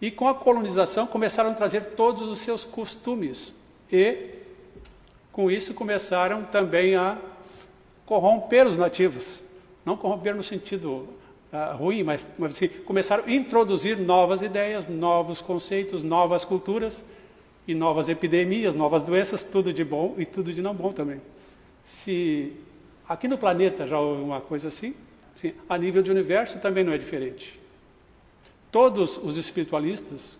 E 0.00 0.10
com 0.10 0.26
a 0.26 0.34
colonização, 0.34 1.06
começaram 1.06 1.52
a 1.52 1.54
trazer 1.54 1.94
todos 1.94 2.22
os 2.22 2.40
seus 2.40 2.64
costumes. 2.64 3.54
E, 3.90 4.30
com 5.30 5.48
isso, 5.48 5.72
começaram 5.74 6.42
também 6.42 6.96
a 6.96 7.18
corromper 8.04 8.66
os 8.66 8.76
nativos. 8.76 9.44
Não 9.86 9.96
corromper 9.96 10.34
no 10.34 10.42
sentido 10.42 11.08
uh, 11.52 11.76
ruim, 11.76 12.02
mas, 12.02 12.24
mas 12.38 12.52
assim, 12.52 12.68
começaram 12.68 13.24
a 13.24 13.30
introduzir 13.30 13.98
novas 13.98 14.42
ideias, 14.42 14.88
novos 14.88 15.40
conceitos, 15.40 16.02
novas 16.02 16.44
culturas 16.44 17.04
e 17.66 17.74
novas 17.74 18.08
epidemias, 18.08 18.74
novas 18.74 19.02
doenças, 19.02 19.42
tudo 19.42 19.72
de 19.72 19.84
bom 19.84 20.14
e 20.18 20.24
tudo 20.24 20.52
de 20.52 20.62
não 20.62 20.74
bom 20.74 20.92
também. 20.92 21.20
Se 21.84 22.52
aqui 23.08 23.28
no 23.28 23.38
planeta 23.38 23.86
já 23.86 23.98
houve 23.98 24.22
uma 24.22 24.40
coisa 24.40 24.68
assim, 24.68 24.94
Sim, 25.34 25.54
a 25.68 25.78
nível 25.78 26.02
de 26.02 26.10
universo 26.10 26.58
também 26.60 26.84
não 26.84 26.92
é 26.92 26.98
diferente. 26.98 27.58
Todos 28.70 29.18
os 29.18 29.36
espiritualistas 29.36 30.38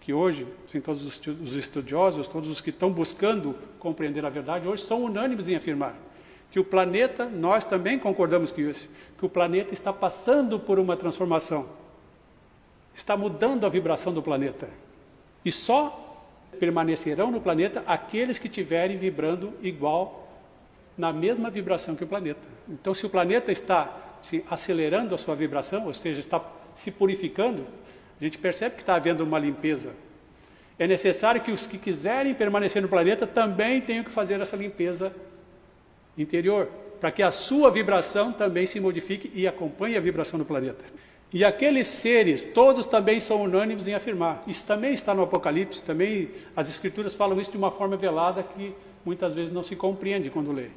que 0.00 0.12
hoje, 0.12 0.46
sim, 0.70 0.80
todos 0.80 1.20
os 1.26 1.56
estudiosos, 1.56 2.28
todos 2.28 2.48
os 2.48 2.60
que 2.60 2.70
estão 2.70 2.90
buscando 2.90 3.54
compreender 3.78 4.24
a 4.24 4.30
verdade 4.30 4.66
hoje 4.66 4.82
são 4.82 5.04
unânimes 5.04 5.48
em 5.48 5.56
afirmar 5.56 5.94
que 6.50 6.58
o 6.58 6.64
planeta, 6.64 7.26
nós 7.26 7.64
também 7.64 7.98
concordamos 7.98 8.50
com 8.50 8.60
isso, 8.60 8.88
que 9.18 9.26
o 9.26 9.28
planeta 9.28 9.74
está 9.74 9.92
passando 9.92 10.58
por 10.58 10.78
uma 10.78 10.96
transformação. 10.96 11.66
Está 12.94 13.16
mudando 13.16 13.66
a 13.66 13.68
vibração 13.68 14.12
do 14.12 14.22
planeta. 14.22 14.68
E 15.44 15.52
só 15.52 16.04
permanecerão 16.58 17.30
no 17.30 17.40
planeta 17.40 17.84
aqueles 17.86 18.38
que 18.38 18.46
estiverem 18.46 18.96
vibrando 18.96 19.52
igual 19.62 20.26
na 20.96 21.12
mesma 21.12 21.50
vibração 21.50 21.94
que 21.94 22.02
o 22.02 22.08
planeta. 22.08 22.48
Então, 22.68 22.92
se 22.94 23.06
o 23.06 23.10
planeta 23.10 23.52
está 23.52 23.94
se 24.20 24.44
acelerando 24.50 25.14
a 25.14 25.18
sua 25.18 25.34
vibração, 25.34 25.86
ou 25.86 25.94
seja, 25.94 26.18
está 26.18 26.42
se 26.74 26.90
purificando, 26.90 27.64
a 28.20 28.24
gente 28.24 28.38
percebe 28.38 28.74
que 28.74 28.82
está 28.82 28.96
havendo 28.96 29.22
uma 29.22 29.38
limpeza. 29.38 29.94
É 30.78 30.86
necessário 30.86 31.40
que 31.40 31.52
os 31.52 31.66
que 31.66 31.78
quiserem 31.78 32.34
permanecer 32.34 32.82
no 32.82 32.88
planeta 32.88 33.26
também 33.26 33.80
tenham 33.80 34.02
que 34.02 34.10
fazer 34.10 34.40
essa 34.40 34.56
limpeza 34.56 35.12
interior, 36.18 36.68
para 37.00 37.10
que 37.10 37.22
a 37.22 37.30
sua 37.30 37.70
vibração 37.70 38.32
também 38.32 38.66
se 38.66 38.80
modifique 38.80 39.30
e 39.34 39.46
acompanhe 39.46 39.96
a 39.96 40.00
vibração 40.00 40.38
do 40.38 40.44
planeta. 40.44 40.84
E 41.32 41.44
aqueles 41.44 41.86
seres, 41.86 42.42
todos 42.42 42.86
também 42.86 43.20
são 43.20 43.42
unânimes 43.42 43.86
em 43.86 43.94
afirmar. 43.94 44.42
Isso 44.46 44.66
também 44.66 44.94
está 44.94 45.14
no 45.14 45.22
Apocalipse, 45.22 45.82
também 45.82 46.30
as 46.56 46.70
Escrituras 46.70 47.14
falam 47.14 47.40
isso 47.40 47.50
de 47.50 47.58
uma 47.58 47.70
forma 47.70 47.96
velada 47.96 48.42
que 48.42 48.74
muitas 49.04 49.34
vezes 49.34 49.52
não 49.52 49.62
se 49.62 49.76
compreende 49.76 50.30
quando 50.30 50.52
lê. 50.52 50.68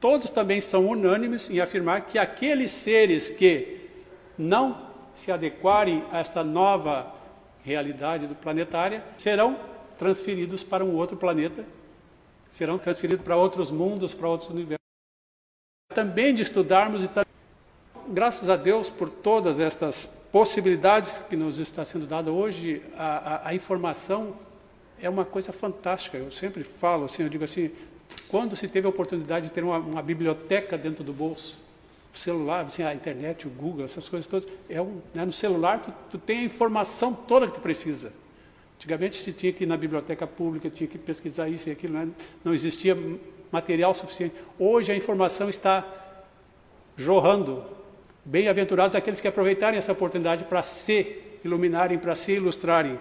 Todos 0.00 0.28
também 0.28 0.60
são 0.60 0.86
unânimes 0.86 1.48
em 1.48 1.60
afirmar 1.60 2.02
que 2.02 2.18
aqueles 2.18 2.70
seres 2.70 3.30
que 3.30 3.88
não 4.36 4.86
se 5.14 5.32
adequarem 5.32 6.04
a 6.12 6.18
esta 6.18 6.44
nova 6.44 7.14
realidade 7.64 8.26
do 8.26 8.34
planetária 8.34 9.02
serão 9.16 9.56
transferidos 9.98 10.62
para 10.62 10.84
um 10.84 10.94
outro 10.94 11.16
planeta, 11.16 11.64
serão 12.56 12.78
transferidos 12.78 13.22
para 13.22 13.36
outros 13.36 13.70
mundos, 13.70 14.14
para 14.14 14.28
outros 14.30 14.48
universos. 14.48 14.80
Também 15.94 16.34
de 16.34 16.40
estudarmos 16.40 17.04
e 17.04 17.10
graças 18.08 18.48
a 18.48 18.56
Deus 18.56 18.88
por 18.88 19.10
todas 19.10 19.60
estas 19.60 20.06
possibilidades 20.32 21.18
que 21.28 21.36
nos 21.36 21.58
está 21.58 21.84
sendo 21.84 22.06
dada 22.06 22.32
hoje, 22.32 22.82
a, 22.96 23.04
a, 23.04 23.48
a 23.48 23.54
informação 23.54 24.34
é 24.98 25.08
uma 25.08 25.26
coisa 25.26 25.52
fantástica. 25.52 26.16
Eu 26.16 26.30
sempre 26.30 26.64
falo 26.64 27.04
assim, 27.04 27.24
eu 27.24 27.28
digo 27.28 27.44
assim, 27.44 27.70
quando 28.26 28.56
se 28.56 28.66
teve 28.66 28.86
a 28.86 28.90
oportunidade 28.90 29.48
de 29.48 29.52
ter 29.52 29.62
uma, 29.62 29.76
uma 29.76 30.02
biblioteca 30.02 30.78
dentro 30.78 31.04
do 31.04 31.12
bolso, 31.12 31.58
o 32.14 32.16
celular, 32.16 32.64
assim, 32.64 32.82
a 32.82 32.94
internet, 32.94 33.46
o 33.46 33.50
Google, 33.50 33.84
essas 33.84 34.08
coisas 34.08 34.26
todas, 34.26 34.48
é 34.66 34.80
um, 34.80 35.02
né, 35.14 35.26
no 35.26 35.32
celular 35.32 35.82
tu, 35.82 35.92
tu 36.10 36.16
tem 36.16 36.38
a 36.38 36.44
informação 36.44 37.12
toda 37.12 37.48
que 37.48 37.52
tu 37.52 37.60
precisa. 37.60 38.10
Antigamente 38.76 39.16
se 39.16 39.32
tinha 39.32 39.52
que 39.52 39.64
ir 39.64 39.66
na 39.66 39.76
biblioteca 39.76 40.26
pública, 40.26 40.68
tinha 40.68 40.86
que 40.86 40.98
pesquisar 40.98 41.48
isso 41.48 41.68
e 41.68 41.72
aquilo, 41.72 41.94
né? 41.94 42.08
não 42.44 42.52
existia 42.52 42.96
material 43.50 43.94
suficiente. 43.94 44.34
Hoje 44.58 44.92
a 44.92 44.96
informação 44.96 45.48
está 45.48 45.84
jorrando. 46.96 47.64
Bem-aventurados 48.24 48.96
aqueles 48.96 49.20
que 49.20 49.28
aproveitarem 49.28 49.78
essa 49.78 49.92
oportunidade 49.92 50.44
para 50.44 50.62
se 50.62 51.22
iluminarem, 51.44 51.98
para 51.98 52.14
se 52.14 52.32
ilustrarem. 52.32 52.98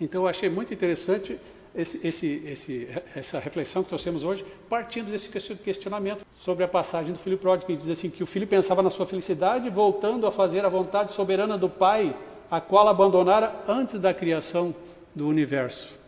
Então 0.00 0.22
eu 0.22 0.28
achei 0.28 0.48
muito 0.48 0.72
interessante 0.72 1.38
esse, 1.74 2.06
esse, 2.06 2.42
esse, 2.46 2.88
essa 3.14 3.38
reflexão 3.38 3.82
que 3.82 3.88
trouxemos 3.88 4.24
hoje, 4.24 4.44
partindo 4.68 5.10
desse 5.10 5.28
questionamento 5.28 6.24
sobre 6.38 6.64
a 6.64 6.68
passagem 6.68 7.12
do 7.12 7.18
filho 7.18 7.36
pródigo, 7.36 7.66
que 7.66 7.76
diz 7.76 7.90
assim 7.90 8.08
que 8.08 8.22
o 8.22 8.26
filho 8.26 8.46
pensava 8.46 8.82
na 8.82 8.88
sua 8.88 9.04
felicidade, 9.04 9.68
voltando 9.68 10.26
a 10.26 10.32
fazer 10.32 10.64
a 10.64 10.68
vontade 10.68 11.12
soberana 11.12 11.58
do 11.58 11.68
pai, 11.68 12.16
a 12.50 12.60
qual 12.60 12.88
abandonara 12.88 13.54
antes 13.68 13.98
da 14.00 14.14
criação 14.14 14.74
do 15.14 15.26
universo. 15.26 15.98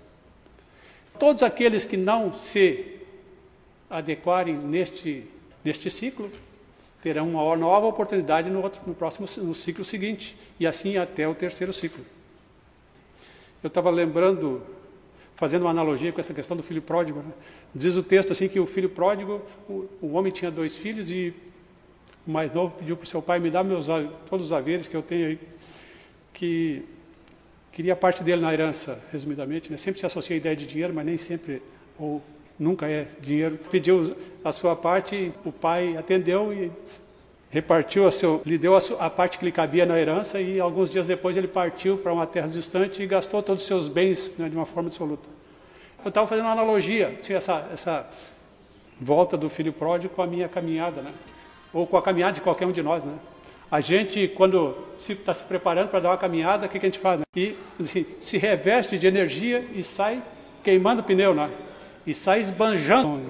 Todos 1.18 1.42
aqueles 1.42 1.84
que 1.84 1.96
não 1.96 2.32
se 2.34 2.98
adequarem 3.90 4.54
neste, 4.54 5.24
neste 5.64 5.90
ciclo 5.90 6.30
terão 7.02 7.30
uma 7.30 7.56
nova 7.56 7.86
oportunidade 7.86 8.50
no, 8.50 8.62
outro, 8.62 8.80
no 8.86 8.94
próximo 8.94 9.26
no 9.44 9.54
ciclo 9.54 9.84
seguinte, 9.84 10.36
e 10.58 10.66
assim 10.66 10.96
até 10.96 11.26
o 11.26 11.34
terceiro 11.34 11.72
ciclo. 11.72 12.04
Eu 13.62 13.68
estava 13.68 13.90
lembrando 13.90 14.62
fazendo 15.34 15.62
uma 15.62 15.70
analogia 15.70 16.12
com 16.12 16.20
essa 16.20 16.34
questão 16.34 16.56
do 16.56 16.64
filho 16.64 16.82
pródigo. 16.82 17.20
Né? 17.20 17.32
Diz 17.72 17.96
o 17.96 18.02
texto 18.02 18.32
assim 18.32 18.48
que 18.48 18.58
o 18.58 18.66
filho 18.66 18.88
pródigo, 18.88 19.40
o, 19.68 19.88
o 20.02 20.12
homem 20.14 20.32
tinha 20.32 20.50
dois 20.50 20.74
filhos 20.74 21.10
e 21.10 21.32
o 22.26 22.30
mais 22.30 22.52
novo 22.52 22.74
pediu 22.76 22.96
para 22.96 23.04
o 23.04 23.06
seu 23.06 23.22
pai 23.22 23.38
me 23.38 23.48
dar 23.48 23.62
meus 23.62 23.86
todos 24.28 24.46
os 24.46 24.52
haveres 24.52 24.88
que 24.88 24.96
eu 24.96 25.02
tenho 25.02 25.28
aí, 25.28 25.38
que 26.32 26.84
queria 27.72 27.94
parte 27.94 28.22
dele 28.22 28.42
na 28.42 28.52
herança, 28.52 28.98
resumidamente. 29.12 29.70
Né? 29.70 29.76
Sempre 29.76 30.00
se 30.00 30.06
associa 30.06 30.34
a 30.34 30.38
ideia 30.38 30.56
de 30.56 30.66
dinheiro, 30.66 30.92
mas 30.92 31.06
nem 31.06 31.16
sempre 31.16 31.62
ou 31.98 32.22
nunca 32.58 32.86
é 32.88 33.06
dinheiro. 33.20 33.58
Pediu 33.70 34.16
a 34.44 34.52
sua 34.52 34.74
parte, 34.74 35.32
o 35.44 35.52
pai 35.52 35.96
atendeu 35.96 36.52
e 36.52 36.72
repartiu 37.50 38.06
a 38.06 38.10
seu, 38.10 38.42
lhe 38.44 38.58
deu 38.58 38.76
a, 38.76 38.80
sua, 38.80 38.98
a, 38.98 39.08
parte 39.08 39.38
que 39.38 39.44
lhe 39.44 39.52
cabia 39.52 39.86
na 39.86 39.98
herança 39.98 40.40
e 40.40 40.60
alguns 40.60 40.90
dias 40.90 41.06
depois 41.06 41.36
ele 41.36 41.48
partiu 41.48 41.96
para 41.96 42.12
uma 42.12 42.26
terra 42.26 42.48
distante 42.48 43.02
e 43.02 43.06
gastou 43.06 43.42
todos 43.42 43.62
os 43.62 43.68
seus 43.68 43.88
bens 43.88 44.30
né, 44.36 44.48
de 44.48 44.56
uma 44.56 44.66
forma 44.66 44.88
absoluta. 44.88 45.28
Eu 46.04 46.10
estava 46.10 46.26
fazendo 46.26 46.44
uma 46.44 46.52
analogia, 46.52 47.16
assim, 47.20 47.34
essa, 47.34 47.68
essa 47.72 48.06
volta 49.00 49.36
do 49.36 49.48
filho 49.48 49.72
pródigo 49.72 50.14
com 50.14 50.22
a 50.22 50.26
minha 50.26 50.48
caminhada, 50.48 51.00
né? 51.00 51.12
ou 51.72 51.86
com 51.86 51.96
a 51.96 52.02
caminhada 52.02 52.34
de 52.34 52.40
qualquer 52.40 52.66
um 52.66 52.72
de 52.72 52.82
nós. 52.82 53.04
Né? 53.04 53.14
A 53.70 53.80
gente, 53.80 54.28
quando 54.28 54.76
está 54.98 55.34
se, 55.34 55.40
se, 55.40 55.46
preparando 55.46 55.88
para 55.88 56.00
dar 56.00 56.10
uma 56.10 56.16
caminhada, 56.16 56.66
o 56.66 56.68
que, 56.68 56.78
que 56.78 56.86
a 56.86 56.88
gente 56.88 56.98
faz? 56.98 57.20
Né? 57.20 57.24
E 57.36 57.56
assim, 57.80 58.06
se 58.20 58.38
reveste 58.38 58.98
de 58.98 59.06
energia 59.06 59.64
e 59.74 59.84
sai 59.84 60.22
queimando 60.62 61.02
o 61.02 61.04
pneu, 61.04 61.34
né? 61.34 61.50
e 62.06 62.14
sai 62.14 62.40
esbanjando 62.40 63.20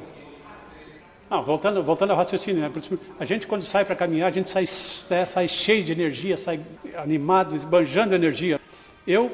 não, 1.31 1.45
voltando, 1.45 1.83
voltando 1.83 2.11
ao 2.11 2.17
raciocínio, 2.17 2.63
né? 2.63 2.73
a 3.21 3.25
gente 3.25 3.47
quando 3.47 3.63
sai 3.63 3.85
para 3.85 3.95
caminhar, 3.95 4.29
a 4.29 4.33
gente 4.33 4.49
sai, 4.49 4.67
sai 4.67 5.47
cheio 5.47 5.85
de 5.85 5.93
energia, 5.93 6.39
sai 6.39 6.59
animado, 6.97 7.55
esbanjando 7.55 8.15
energia. 8.15 8.59
Eu 9.07 9.31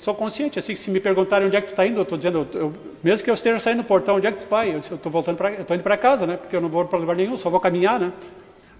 sou 0.00 0.12
consciente, 0.12 0.58
assim, 0.58 0.74
que 0.74 0.80
se 0.80 0.90
me 0.90 0.98
perguntarem 0.98 1.46
onde 1.46 1.56
é 1.56 1.60
que 1.60 1.68
tu 1.68 1.70
está 1.70 1.86
indo, 1.86 1.98
eu 1.98 2.02
estou 2.02 2.18
dizendo, 2.18 2.48
eu, 2.52 2.72
mesmo 3.02 3.22
que 3.22 3.30
eu 3.30 3.34
esteja 3.34 3.60
saindo 3.60 3.82
do 3.82 3.86
portão, 3.86 4.16
onde 4.16 4.26
é 4.26 4.32
que 4.32 4.44
tu 4.44 4.48
vai? 4.48 4.74
Eu 4.74 4.80
estou 4.80 5.12
voltando 5.12 5.36
para, 5.36 5.52
estou 5.52 5.76
indo 5.76 5.84
para 5.84 5.96
casa, 5.96 6.26
né? 6.26 6.36
Porque 6.36 6.56
eu 6.56 6.60
não 6.60 6.68
vou 6.68 6.84
para 6.84 6.98
lugar 6.98 7.14
nenhum, 7.14 7.36
só 7.36 7.48
vou 7.48 7.60
caminhar, 7.60 8.00
né? 8.00 8.12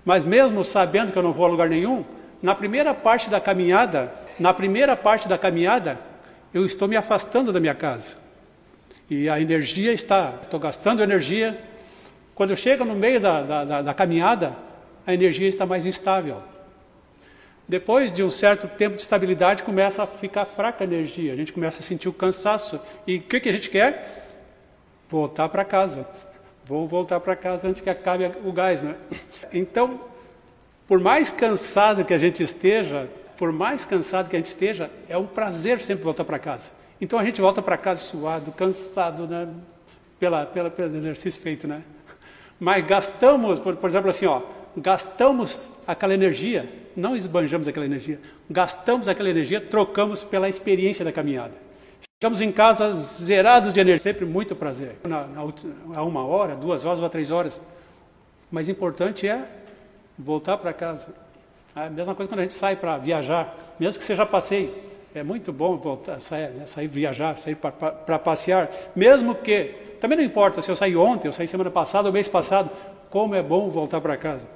Mas 0.06 0.24
mesmo 0.24 0.64
sabendo 0.64 1.10
que 1.10 1.18
eu 1.18 1.22
não 1.22 1.32
vou 1.32 1.44
a 1.44 1.48
lugar 1.48 1.68
nenhum, 1.68 2.04
na 2.40 2.54
primeira 2.54 2.94
parte 2.94 3.28
da 3.28 3.40
caminhada, 3.40 4.12
na 4.38 4.54
primeira 4.54 4.94
parte 4.94 5.26
da 5.26 5.36
caminhada, 5.36 5.98
eu 6.54 6.64
estou 6.64 6.86
me 6.86 6.96
afastando 6.96 7.52
da 7.52 7.58
minha 7.58 7.74
casa. 7.74 8.14
E 9.10 9.28
a 9.28 9.40
energia 9.40 9.92
está, 9.92 10.34
estou 10.44 10.60
gastando 10.60 11.02
energia, 11.02 11.58
quando 12.36 12.56
chega 12.56 12.84
no 12.84 12.94
meio 12.94 13.18
da, 13.20 13.64
da, 13.64 13.82
da 13.82 13.94
caminhada, 13.94 14.56
a 15.04 15.12
energia 15.12 15.48
está 15.48 15.66
mais 15.66 15.84
instável. 15.84 16.40
Depois 17.68 18.12
de 18.12 18.22
um 18.22 18.30
certo 18.30 18.68
tempo 18.68 18.94
de 18.94 19.02
estabilidade, 19.02 19.64
começa 19.64 20.04
a 20.04 20.06
ficar 20.06 20.44
fraca 20.44 20.84
a 20.84 20.86
energia, 20.86 21.32
a 21.32 21.36
gente 21.36 21.52
começa 21.52 21.80
a 21.80 21.82
sentir 21.82 22.08
o 22.08 22.12
cansaço. 22.12 22.80
E 23.08 23.16
o 23.16 23.22
que, 23.22 23.40
que 23.40 23.48
a 23.48 23.52
gente 23.52 23.70
quer? 23.70 24.24
Voltar 25.10 25.48
para 25.48 25.64
casa. 25.64 26.06
Vou 26.66 26.88
voltar 26.88 27.20
para 27.20 27.36
casa 27.36 27.68
antes 27.68 27.80
que 27.80 27.88
acabe 27.88 28.28
o 28.44 28.52
gás, 28.52 28.82
né? 28.82 28.96
Então, 29.52 30.00
por 30.88 30.98
mais 30.98 31.30
cansado 31.30 32.04
que 32.04 32.12
a 32.12 32.18
gente 32.18 32.42
esteja, 32.42 33.08
por 33.36 33.52
mais 33.52 33.84
cansado 33.84 34.28
que 34.28 34.34
a 34.34 34.38
gente 34.40 34.48
esteja, 34.48 34.90
é 35.08 35.16
um 35.16 35.26
prazer 35.26 35.78
sempre 35.78 36.02
voltar 36.02 36.24
para 36.24 36.40
casa. 36.40 36.72
Então 37.00 37.20
a 37.20 37.24
gente 37.24 37.40
volta 37.40 37.62
para 37.62 37.76
casa 37.76 38.00
suado, 38.00 38.50
cansado, 38.50 39.28
né? 39.28 39.46
Pela, 40.18 40.44
pela, 40.44 40.68
pelo 40.68 40.96
exercício 40.96 41.40
feito, 41.40 41.68
né? 41.68 41.82
Mas 42.58 42.84
gastamos, 42.84 43.60
por, 43.60 43.76
por 43.76 43.88
exemplo, 43.88 44.10
assim, 44.10 44.26
ó, 44.26 44.40
gastamos 44.76 45.70
aquela 45.86 46.14
energia, 46.14 46.68
não 46.96 47.14
esbanjamos 47.14 47.68
aquela 47.68 47.86
energia, 47.86 48.18
gastamos 48.50 49.06
aquela 49.06 49.30
energia, 49.30 49.60
trocamos 49.60 50.24
pela 50.24 50.48
experiência 50.48 51.04
da 51.04 51.12
caminhada. 51.12 51.65
Chegamos 52.18 52.40
em 52.40 52.50
casa 52.50 52.94
zerados 52.94 53.74
de 53.74 53.80
energia, 53.80 53.98
sempre 53.98 54.24
muito 54.24 54.56
prazer. 54.56 54.96
Na, 55.06 55.26
na, 55.26 55.42
a 55.94 56.02
uma 56.02 56.24
hora, 56.24 56.56
duas 56.56 56.86
horas 56.86 57.02
ou 57.02 57.10
três 57.10 57.30
horas, 57.30 57.60
Mas 58.50 58.70
importante 58.70 59.28
é 59.28 59.46
voltar 60.18 60.56
para 60.56 60.72
casa. 60.72 61.08
A 61.74 61.90
mesma 61.90 62.14
coisa 62.14 62.26
quando 62.26 62.38
a 62.38 62.42
gente 62.44 62.54
sai 62.54 62.74
para 62.74 62.96
viajar, 62.96 63.54
mesmo 63.78 64.00
que 64.00 64.06
seja 64.06 64.24
passeio. 64.24 64.74
É 65.14 65.22
muito 65.22 65.52
bom 65.52 65.76
voltar, 65.76 66.18
sair, 66.18 66.52
né, 66.52 66.66
sair 66.66 66.86
viajar, 66.86 67.36
sair 67.36 67.54
para 67.54 68.18
passear, 68.18 68.70
mesmo 68.94 69.34
que 69.34 69.74
também 70.00 70.16
não 70.16 70.24
importa 70.24 70.62
se 70.62 70.70
eu 70.70 70.76
saí 70.76 70.96
ontem, 70.96 71.28
eu 71.28 71.32
saí 71.32 71.46
semana 71.46 71.70
passada 71.70 72.08
ou 72.08 72.14
mês 72.14 72.26
passado, 72.26 72.70
como 73.10 73.34
é 73.34 73.42
bom 73.42 73.68
voltar 73.68 74.00
para 74.00 74.16
casa. 74.16 74.46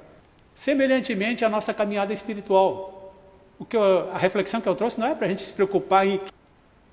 Semelhantemente 0.55 1.45
à 1.45 1.49
nossa 1.49 1.75
caminhada 1.75 2.11
espiritual. 2.11 3.13
O 3.59 3.65
que 3.65 3.77
eu, 3.77 4.09
a 4.11 4.17
reflexão 4.17 4.59
que 4.59 4.67
eu 4.67 4.73
trouxe 4.73 4.99
não 4.99 5.05
é 5.05 5.13
para 5.13 5.27
a 5.27 5.29
gente 5.29 5.43
se 5.43 5.53
preocupar 5.53 6.07
em, 6.07 6.19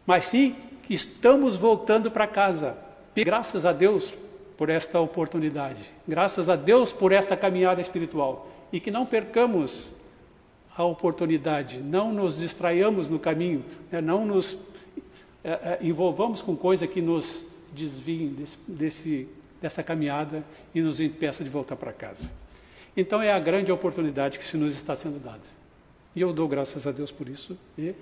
mas 0.08 0.24
sim 0.24 0.56
que 0.84 0.94
estamos 0.94 1.54
voltando 1.54 2.10
para 2.10 2.26
casa. 2.26 2.78
Graças 3.14 3.66
a 3.66 3.74
Deus 3.74 4.14
por 4.56 4.70
esta 4.70 4.98
oportunidade. 4.98 5.84
Graças 6.08 6.48
a 6.48 6.56
Deus 6.56 6.94
por 6.94 7.12
esta 7.12 7.36
caminhada 7.36 7.82
espiritual. 7.82 8.48
E 8.72 8.80
que 8.80 8.90
não 8.90 9.04
percamos 9.04 9.92
a 10.74 10.82
oportunidade, 10.82 11.80
não 11.80 12.10
nos 12.10 12.38
distraiamos 12.38 13.10
no 13.10 13.18
caminho, 13.18 13.62
né? 13.92 14.00
não 14.00 14.24
nos 14.24 14.56
é, 15.44 15.50
é, 15.50 15.78
envolvamos 15.82 16.40
com 16.40 16.56
coisa 16.56 16.86
que 16.86 17.02
nos 17.02 17.44
desviem 17.74 18.28
desse, 18.28 18.58
desse, 18.66 19.28
dessa 19.60 19.82
caminhada 19.82 20.42
e 20.74 20.80
nos 20.80 21.02
impeça 21.02 21.44
de 21.44 21.50
voltar 21.50 21.76
para 21.76 21.92
casa. 21.92 22.32
Então 22.96 23.20
é 23.20 23.30
a 23.30 23.38
grande 23.38 23.70
oportunidade 23.70 24.38
que 24.38 24.44
se 24.46 24.56
nos 24.56 24.72
está 24.72 24.96
sendo 24.96 25.22
dada. 25.22 25.44
E 26.16 26.22
eu 26.22 26.32
dou 26.32 26.48
graças 26.48 26.86
a 26.86 26.92
Deus 26.92 27.10
por 27.10 27.28
isso 27.28 27.58
e 27.76 27.94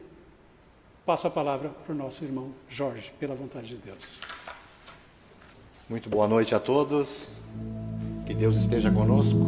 passo 1.07 1.29
a 1.29 1.31
palavra 1.31 1.69
para 1.69 1.95
o 1.95 1.97
nosso 1.97 2.25
irmão 2.25 2.49
Jorge, 2.69 3.13
pela 3.21 3.33
vontade 3.33 3.69
de 3.69 3.77
Deus. 3.77 4.19
Muito 5.89 6.11
boa 6.11 6.27
noite 6.27 6.53
a 6.53 6.59
todos. 6.59 7.29
Que 8.27 8.35
Deus 8.35 8.57
esteja 8.57 8.91
conosco. 8.91 9.39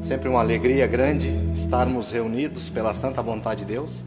Sempre 0.00 0.28
uma 0.28 0.38
alegria 0.38 0.86
grande 0.86 1.28
estarmos 1.52 2.12
reunidos 2.12 2.70
pela 2.70 2.94
santa 2.94 3.20
vontade 3.20 3.64
de 3.64 3.72
Deus, 3.72 4.04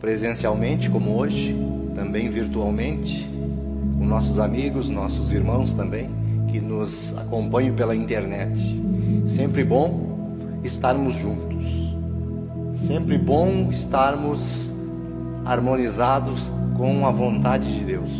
presencialmente 0.00 0.90
como 0.90 1.16
hoje, 1.16 1.56
também 1.94 2.28
virtualmente 2.28 3.30
com 3.96 4.04
nossos 4.04 4.40
amigos, 4.40 4.88
nossos 4.88 5.30
irmãos 5.30 5.72
também, 5.72 6.10
que 6.50 6.60
nos 6.60 7.16
acompanham 7.16 7.76
pela 7.76 7.94
internet. 7.94 8.60
Sempre 9.24 9.62
bom 9.62 10.60
estarmos 10.64 11.14
juntos. 11.14 11.64
Sempre 12.74 13.16
bom 13.16 13.70
estarmos 13.70 14.75
harmonizados 15.46 16.50
com 16.76 17.06
a 17.06 17.10
vontade 17.10 17.72
de 17.72 17.84
Deus. 17.84 18.10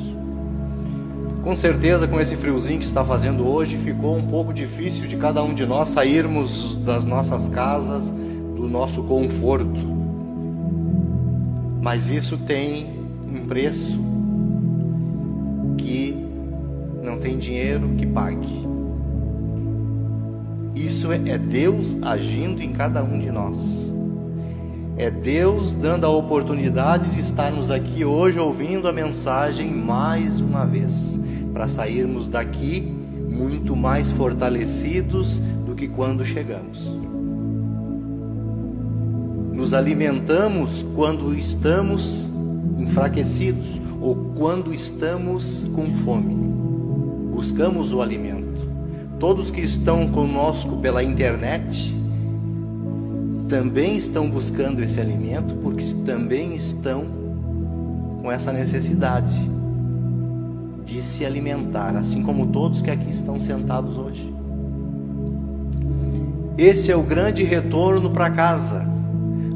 Com 1.42 1.54
certeza, 1.54 2.08
com 2.08 2.20
esse 2.20 2.36
friozinho 2.36 2.78
que 2.78 2.86
está 2.86 3.04
fazendo 3.04 3.46
hoje, 3.46 3.76
ficou 3.76 4.16
um 4.16 4.26
pouco 4.26 4.54
difícil 4.54 5.06
de 5.06 5.16
cada 5.16 5.42
um 5.42 5.52
de 5.52 5.66
nós 5.66 5.90
sairmos 5.90 6.76
das 6.76 7.04
nossas 7.04 7.48
casas, 7.48 8.10
do 8.10 8.68
nosso 8.68 9.02
conforto. 9.04 9.96
Mas 11.82 12.08
isso 12.08 12.36
tem 12.38 12.98
um 13.24 13.46
preço 13.46 13.96
que 15.78 16.26
não 17.02 17.18
tem 17.18 17.38
dinheiro 17.38 17.90
que 17.96 18.06
pague. 18.06 18.66
Isso 20.74 21.12
é 21.12 21.38
Deus 21.38 21.96
agindo 22.02 22.60
em 22.60 22.72
cada 22.72 23.04
um 23.04 23.18
de 23.18 23.30
nós. 23.30 23.85
É 24.98 25.10
Deus 25.10 25.74
dando 25.74 26.06
a 26.06 26.08
oportunidade 26.08 27.10
de 27.10 27.20
estarmos 27.20 27.70
aqui 27.70 28.02
hoje 28.02 28.38
ouvindo 28.38 28.88
a 28.88 28.92
mensagem 28.92 29.70
mais 29.70 30.40
uma 30.40 30.64
vez, 30.64 31.20
para 31.52 31.68
sairmos 31.68 32.26
daqui 32.26 32.80
muito 33.28 33.76
mais 33.76 34.10
fortalecidos 34.10 35.38
do 35.66 35.74
que 35.74 35.86
quando 35.86 36.24
chegamos. 36.24 36.90
Nos 39.52 39.74
alimentamos 39.74 40.82
quando 40.94 41.34
estamos 41.34 42.26
enfraquecidos, 42.78 43.78
ou 44.00 44.16
quando 44.34 44.72
estamos 44.72 45.62
com 45.74 45.94
fome. 46.04 46.34
Buscamos 47.34 47.92
o 47.92 48.00
alimento. 48.00 48.66
Todos 49.18 49.50
que 49.50 49.60
estão 49.60 50.08
conosco 50.08 50.78
pela 50.78 51.02
internet 51.02 51.94
também 53.48 53.96
estão 53.96 54.28
buscando 54.28 54.82
esse 54.82 55.00
alimento 55.00 55.54
porque 55.56 55.84
também 56.04 56.54
estão 56.54 57.04
com 58.20 58.30
essa 58.30 58.52
necessidade 58.52 59.34
de 60.84 61.02
se 61.02 61.24
alimentar, 61.24 61.96
assim 61.96 62.22
como 62.22 62.46
todos 62.46 62.80
que 62.80 62.90
aqui 62.90 63.10
estão 63.10 63.40
sentados 63.40 63.96
hoje. 63.96 64.34
Esse 66.58 66.90
é 66.90 66.96
o 66.96 67.02
grande 67.02 67.44
retorno 67.44 68.10
para 68.10 68.30
casa, 68.30 68.84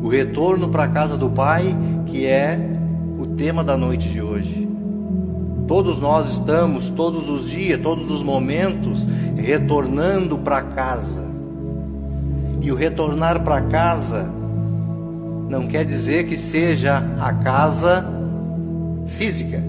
o 0.03 0.09
retorno 0.09 0.69
para 0.69 0.87
casa 0.89 1.17
do 1.17 1.31
Pai, 1.31 1.75
que 2.07 2.27
é 2.27 2.59
o 3.19 3.27
tema 3.27 3.65
da 3.65 3.77
noite 3.77 4.09
de 4.09 4.21
hoje. 4.21 4.69
Todos 5.67 5.99
nós 5.99 6.31
estamos, 6.31 6.91
todos 6.91 7.29
os 7.31 7.49
dias, 7.49 7.81
todos 7.81 8.11
os 8.11 8.23
momentos, 8.23 9.09
retornando 9.37 10.37
para 10.39 10.63
casa. 10.63 11.30
E 12.61 12.71
o 12.71 12.75
retornar 12.75 13.43
para 13.43 13.63
casa 13.63 14.29
não 15.49 15.67
quer 15.67 15.85
dizer 15.85 16.27
que 16.27 16.37
seja 16.37 17.03
a 17.19 17.33
casa 17.33 18.05
física, 19.07 19.61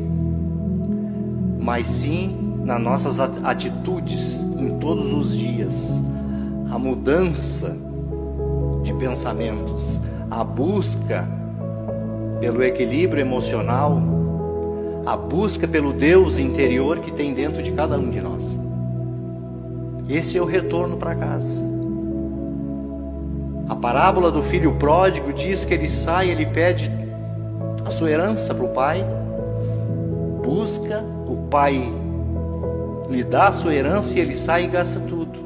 mas 1.60 1.88
sim 1.88 2.60
nas 2.64 2.82
nossas 2.82 3.20
atitudes 3.20 4.44
em 4.60 4.78
todos 4.80 5.12
os 5.14 5.38
dias. 5.38 5.74
A 6.70 6.78
mudança 6.78 7.76
de 8.84 8.94
pensamentos, 8.94 10.00
a 10.30 10.44
busca 10.44 11.28
pelo 12.40 12.64
equilíbrio 12.64 13.22
emocional, 13.22 14.02
a 15.06 15.18
busca 15.18 15.68
pelo 15.68 15.94
Deus 15.94 16.40
interior 16.40 17.00
que 17.00 17.12
tem 17.12 17.34
dentro 17.34 17.64
de 17.64 17.72
cada 17.72 17.98
um 17.98 18.10
de 18.10 18.22
nós. 18.22 18.58
Esse 20.08 20.38
é 20.38 20.42
o 20.42 20.46
retorno 20.46 20.98
para 20.98 21.16
casa. 21.16 21.71
A 23.72 23.76
parábola 23.76 24.30
do 24.30 24.44
filho 24.44 24.74
pródigo 24.74 25.32
diz 25.32 25.64
que 25.64 25.74
ele 25.74 25.90
sai, 25.90 26.30
ele 26.30 26.46
pede 26.46 26.92
a 27.86 27.90
sua 27.90 28.12
herança 28.12 28.54
para 28.54 28.66
o 28.66 28.74
pai, 28.74 29.02
busca, 30.44 31.02
o 31.26 31.48
pai 31.50 31.82
lhe 33.10 33.24
dá 33.24 33.48
a 33.48 33.54
sua 33.54 33.74
herança 33.74 34.18
e 34.18 34.20
ele 34.20 34.36
sai 34.36 34.66
e 34.66 34.68
gasta 34.68 35.00
tudo. 35.00 35.40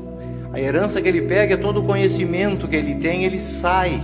A 0.51 0.59
herança 0.59 0.99
que 0.99 1.07
ele 1.07 1.21
pega 1.21 1.53
é 1.53 1.57
todo 1.57 1.81
o 1.81 1.83
conhecimento 1.83 2.67
que 2.67 2.75
ele 2.75 2.95
tem, 2.95 3.25
ele 3.25 3.39
sai 3.39 4.01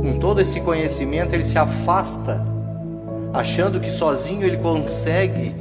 com 0.00 0.16
todo 0.20 0.40
esse 0.40 0.60
conhecimento, 0.60 1.34
ele 1.34 1.42
se 1.42 1.58
afasta, 1.58 2.46
achando 3.32 3.80
que 3.80 3.90
sozinho 3.90 4.46
ele 4.46 4.58
consegue 4.58 5.56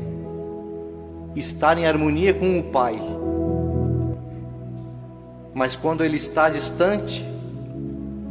estar 1.36 1.76
em 1.76 1.88
harmonia 1.88 2.36
com 2.36 2.60
o 2.60 2.64
Pai. 2.66 3.02
Mas 5.56 5.76
quando 5.76 6.04
ele 6.04 6.18
está 6.18 6.50
distante, 6.50 7.26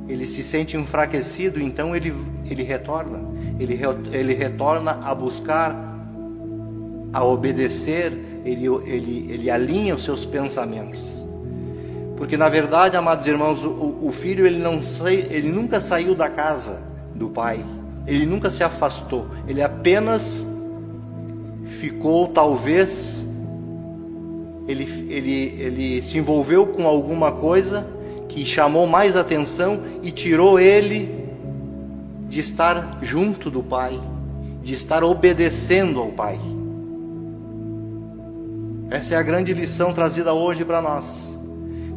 ele 0.08 0.26
se 0.26 0.42
sente 0.42 0.76
enfraquecido, 0.76 1.60
então 1.60 1.94
ele, 1.94 2.14
ele 2.48 2.62
retorna. 2.62 3.18
Ele, 3.58 3.78
ele 4.12 4.34
retorna 4.34 5.00
a 5.02 5.14
buscar, 5.14 5.74
a 7.12 7.24
obedecer, 7.24 8.12
ele, 8.44 8.66
ele, 8.84 9.26
ele 9.30 9.50
alinha 9.50 9.94
os 9.94 10.04
seus 10.04 10.24
pensamentos. 10.24 11.00
Porque 12.16 12.36
na 12.36 12.48
verdade, 12.48 12.96
amados 12.96 13.26
irmãos, 13.26 13.62
o, 13.62 13.98
o 14.02 14.12
filho 14.12 14.46
ele 14.46 14.58
não 14.58 14.80
ele 15.06 15.50
nunca 15.50 15.80
saiu 15.80 16.14
da 16.14 16.28
casa 16.28 16.80
do 17.14 17.28
pai. 17.28 17.64
Ele 18.06 18.24
nunca 18.24 18.50
se 18.50 18.62
afastou. 18.62 19.26
Ele 19.48 19.62
apenas 19.62 20.46
ficou 21.80 22.28
talvez 22.28 23.26
ele, 24.68 25.06
ele, 25.08 25.56
ele 25.58 26.02
se 26.02 26.18
envolveu 26.18 26.66
com 26.66 26.86
alguma 26.86 27.32
coisa 27.32 27.95
que 28.36 28.44
chamou 28.44 28.86
mais 28.86 29.16
atenção 29.16 29.80
e 30.02 30.12
tirou 30.12 30.60
ele 30.60 31.26
de 32.28 32.38
estar 32.38 32.98
junto 33.00 33.50
do 33.50 33.62
Pai, 33.62 33.98
de 34.62 34.74
estar 34.74 35.02
obedecendo 35.02 36.00
ao 36.00 36.08
Pai. 36.08 36.38
Essa 38.90 39.14
é 39.14 39.16
a 39.16 39.22
grande 39.22 39.54
lição 39.54 39.94
trazida 39.94 40.34
hoje 40.34 40.66
para 40.66 40.82
nós. 40.82 41.26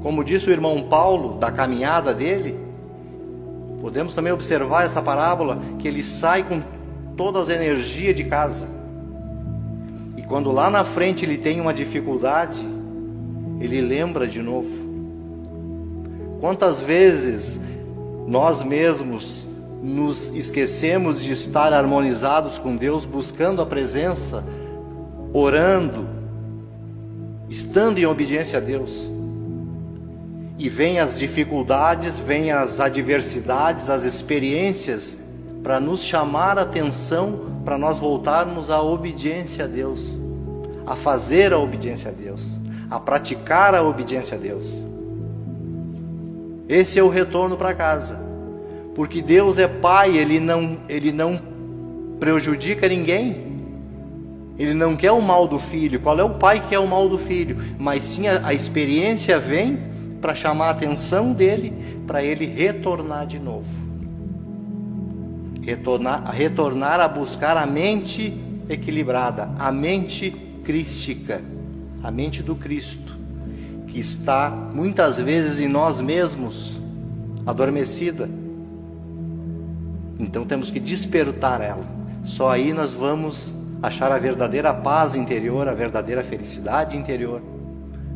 Como 0.01 0.23
disse 0.23 0.47
o 0.47 0.51
irmão 0.53 0.83
Paulo, 0.83 1.37
da 1.37 1.51
caminhada 1.51 2.13
dele, 2.13 2.57
podemos 3.81 4.15
também 4.15 4.31
observar 4.31 4.85
essa 4.85 5.01
parábola 5.01 5.59
que 5.77 5.89
ele 5.89 6.01
sai 6.01 6.43
com 6.43 6.61
todas 7.17 7.49
as 7.49 7.57
energias 7.57 8.15
de 8.15 8.23
casa. 8.23 8.65
E 10.15 10.21
quando 10.21 10.53
lá 10.53 10.69
na 10.69 10.85
frente 10.85 11.25
ele 11.25 11.37
tem 11.37 11.59
uma 11.59 11.73
dificuldade, 11.73 12.65
ele 13.59 13.81
lembra 13.81 14.25
de 14.25 14.41
novo. 14.41 14.78
Quantas 16.39 16.79
vezes 16.79 17.59
nós 18.27 18.63
mesmos 18.63 19.47
nos 19.81 20.27
esquecemos 20.35 21.21
de 21.21 21.31
estar 21.33 21.73
harmonizados 21.73 22.57
com 22.57 22.75
Deus, 22.75 23.05
buscando 23.05 23.61
a 23.61 23.65
presença, 23.65 24.43
orando, 25.33 26.07
estando 27.49 27.97
em 27.97 28.05
obediência 28.05 28.59
a 28.59 28.61
Deus. 28.61 29.09
E 30.57 30.67
vem 30.67 30.99
as 30.99 31.17
dificuldades, 31.17 32.19
vem 32.19 32.51
as 32.51 32.79
adversidades, 32.79 33.89
as 33.89 34.03
experiências 34.03 35.17
para 35.63 35.79
nos 35.79 36.03
chamar 36.03 36.57
a 36.57 36.63
atenção, 36.63 37.61
para 37.63 37.77
nós 37.77 37.99
voltarmos 37.99 38.69
à 38.69 38.81
obediência 38.81 39.65
a 39.65 39.67
Deus, 39.67 40.13
a 40.85 40.95
fazer 40.95 41.53
a 41.53 41.57
obediência 41.57 42.11
a 42.11 42.13
Deus, 42.13 42.45
a 42.89 42.99
praticar 42.99 43.73
a 43.73 43.83
obediência 43.83 44.37
a 44.37 44.39
Deus. 44.39 44.88
Esse 46.69 46.99
é 46.99 47.03
o 47.03 47.09
retorno 47.09 47.57
para 47.57 47.73
casa. 47.73 48.23
Porque 48.93 49.23
Deus 49.23 49.57
é 49.57 49.67
pai, 49.67 50.15
ele 50.15 50.39
não, 50.39 50.77
ele 50.87 51.11
não 51.11 51.41
prejudica 52.19 52.87
ninguém. 52.87 53.49
Ele 54.55 54.75
não 54.75 54.95
quer 54.95 55.11
o 55.11 55.21
mal 55.21 55.47
do 55.47 55.57
filho. 55.57 55.99
Qual 55.99 56.19
é 56.19 56.23
o 56.23 56.35
pai 56.35 56.59
que 56.59 56.67
quer 56.67 56.79
o 56.79 56.87
mal 56.87 57.09
do 57.09 57.17
filho? 57.17 57.57
Mas 57.79 58.03
sim 58.03 58.27
a, 58.27 58.45
a 58.45 58.53
experiência 58.53 59.39
vem 59.39 59.79
para 60.21 60.35
chamar 60.35 60.67
a 60.67 60.71
atenção 60.71 61.33
dele, 61.33 61.73
para 62.05 62.21
ele 62.23 62.45
retornar 62.45 63.25
de 63.25 63.39
novo. 63.39 63.65
Retornar, 65.61 66.29
retornar 66.31 66.99
a 66.99 67.07
buscar 67.07 67.57
a 67.57 67.65
mente 67.65 68.37
equilibrada, 68.69 69.49
a 69.57 69.71
mente 69.71 70.29
crística, 70.63 71.41
a 72.03 72.11
mente 72.11 72.43
do 72.43 72.55
Cristo, 72.55 73.18
que 73.91 73.99
está 73.99 74.49
muitas 74.49 75.19
vezes 75.19 75.59
em 75.59 75.67
nós 75.67 75.99
mesmos, 75.99 76.79
adormecida. 77.45 78.29
Então 80.19 80.45
temos 80.45 80.69
que 80.69 80.79
despertar 80.79 81.61
ela. 81.61 81.85
Só 82.23 82.49
aí 82.49 82.73
nós 82.73 82.93
vamos 82.93 83.53
achar 83.81 84.11
a 84.11 84.17
verdadeira 84.17 84.73
paz 84.73 85.15
interior, 85.15 85.67
a 85.67 85.73
verdadeira 85.73 86.23
felicidade 86.23 86.97
interior 86.97 87.41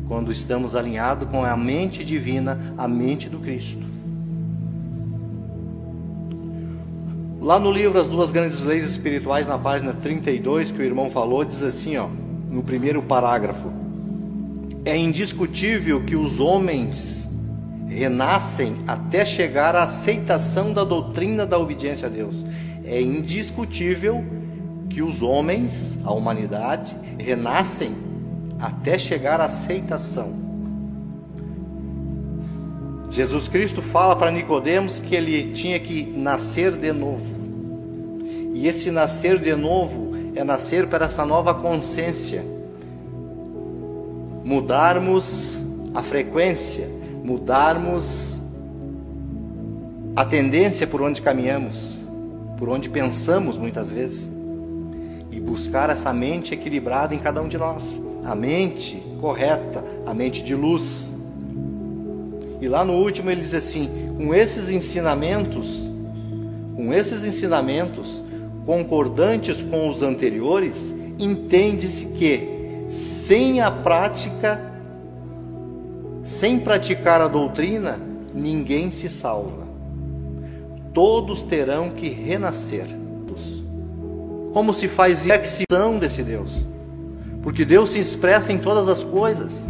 quando 0.06 0.30
estamos 0.30 0.74
alinhados 0.74 1.28
com 1.28 1.44
a 1.44 1.56
mente 1.56 2.04
divina, 2.04 2.74
a 2.76 2.86
mente 2.86 3.28
do 3.28 3.38
Cristo. 3.38 3.82
Lá 7.40 7.58
no 7.58 7.70
livro 7.70 7.98
As 7.98 8.08
Duas 8.08 8.30
Grandes 8.30 8.64
Leis 8.64 8.84
Espirituais, 8.84 9.46
na 9.46 9.58
página 9.58 9.92
32, 9.92 10.70
que 10.70 10.80
o 10.80 10.84
irmão 10.84 11.10
falou, 11.10 11.44
diz 11.44 11.62
assim, 11.62 11.96
ó, 11.96 12.08
no 12.48 12.62
primeiro 12.62 13.02
parágrafo: 13.02 13.70
É 14.84 14.96
indiscutível 14.96 16.04
que 16.04 16.14
os 16.14 16.40
homens 16.40 17.28
renascem 17.88 18.76
até 18.86 19.24
chegar 19.24 19.74
à 19.74 19.84
aceitação 19.84 20.72
da 20.72 20.84
doutrina 20.84 21.46
da 21.46 21.58
obediência 21.58 22.06
a 22.06 22.10
Deus. 22.10 22.34
É 22.84 23.00
indiscutível 23.00 24.22
que 24.90 25.00
os 25.00 25.22
homens, 25.22 25.98
a 26.04 26.12
humanidade, 26.12 26.96
renascem 27.18 27.94
até 28.60 28.98
chegar 28.98 29.40
à 29.40 29.44
aceitação. 29.44 30.44
Jesus 33.10 33.46
Cristo 33.46 33.80
fala 33.80 34.16
para 34.16 34.30
Nicodemos 34.30 34.98
que 34.98 35.14
ele 35.14 35.52
tinha 35.52 35.78
que 35.78 36.02
nascer 36.02 36.72
de 36.72 36.92
novo. 36.92 37.34
E 38.54 38.66
esse 38.66 38.90
nascer 38.90 39.38
de 39.38 39.54
novo 39.54 40.12
é 40.34 40.42
nascer 40.42 40.88
para 40.88 41.06
essa 41.06 41.24
nova 41.24 41.54
consciência. 41.54 42.44
Mudarmos 44.44 45.58
a 45.94 46.02
frequência, 46.02 46.88
mudarmos 47.24 48.40
a 50.14 50.24
tendência 50.24 50.86
por 50.86 51.00
onde 51.02 51.22
caminhamos, 51.22 51.98
por 52.58 52.68
onde 52.68 52.88
pensamos 52.88 53.56
muitas 53.56 53.90
vezes, 53.90 54.30
e 55.32 55.40
buscar 55.40 55.90
essa 55.90 56.12
mente 56.12 56.54
equilibrada 56.54 57.14
em 57.14 57.18
cada 57.18 57.42
um 57.42 57.48
de 57.48 57.58
nós 57.58 58.00
a 58.24 58.34
mente 58.34 59.02
correta, 59.20 59.84
a 60.06 60.14
mente 60.14 60.42
de 60.42 60.54
luz. 60.54 61.12
E 62.60 62.68
lá 62.68 62.84
no 62.84 62.94
último 62.94 63.30
ele 63.30 63.42
diz 63.42 63.54
assim: 63.54 63.88
com 64.16 64.34
esses 64.34 64.70
ensinamentos, 64.70 65.90
com 66.74 66.92
esses 66.92 67.24
ensinamentos 67.24 68.22
concordantes 68.64 69.62
com 69.62 69.90
os 69.90 70.02
anteriores, 70.02 70.94
entende-se 71.18 72.06
que 72.06 72.53
sem 72.86 73.60
a 73.60 73.70
prática, 73.70 74.60
sem 76.22 76.58
praticar 76.58 77.20
a 77.20 77.28
doutrina, 77.28 77.98
ninguém 78.32 78.90
se 78.90 79.08
salva. 79.08 79.64
Todos 80.92 81.42
terão 81.42 81.90
que 81.90 82.08
renascer. 82.08 82.86
Como 84.52 84.72
se 84.72 84.86
faz 84.86 85.28
exceção 85.28 85.98
desse 85.98 86.22
Deus? 86.22 86.64
porque 87.44 87.62
Deus 87.62 87.90
se 87.90 87.98
expressa 87.98 88.54
em 88.54 88.58
todas 88.58 88.88
as 88.88 89.04
coisas. 89.04 89.66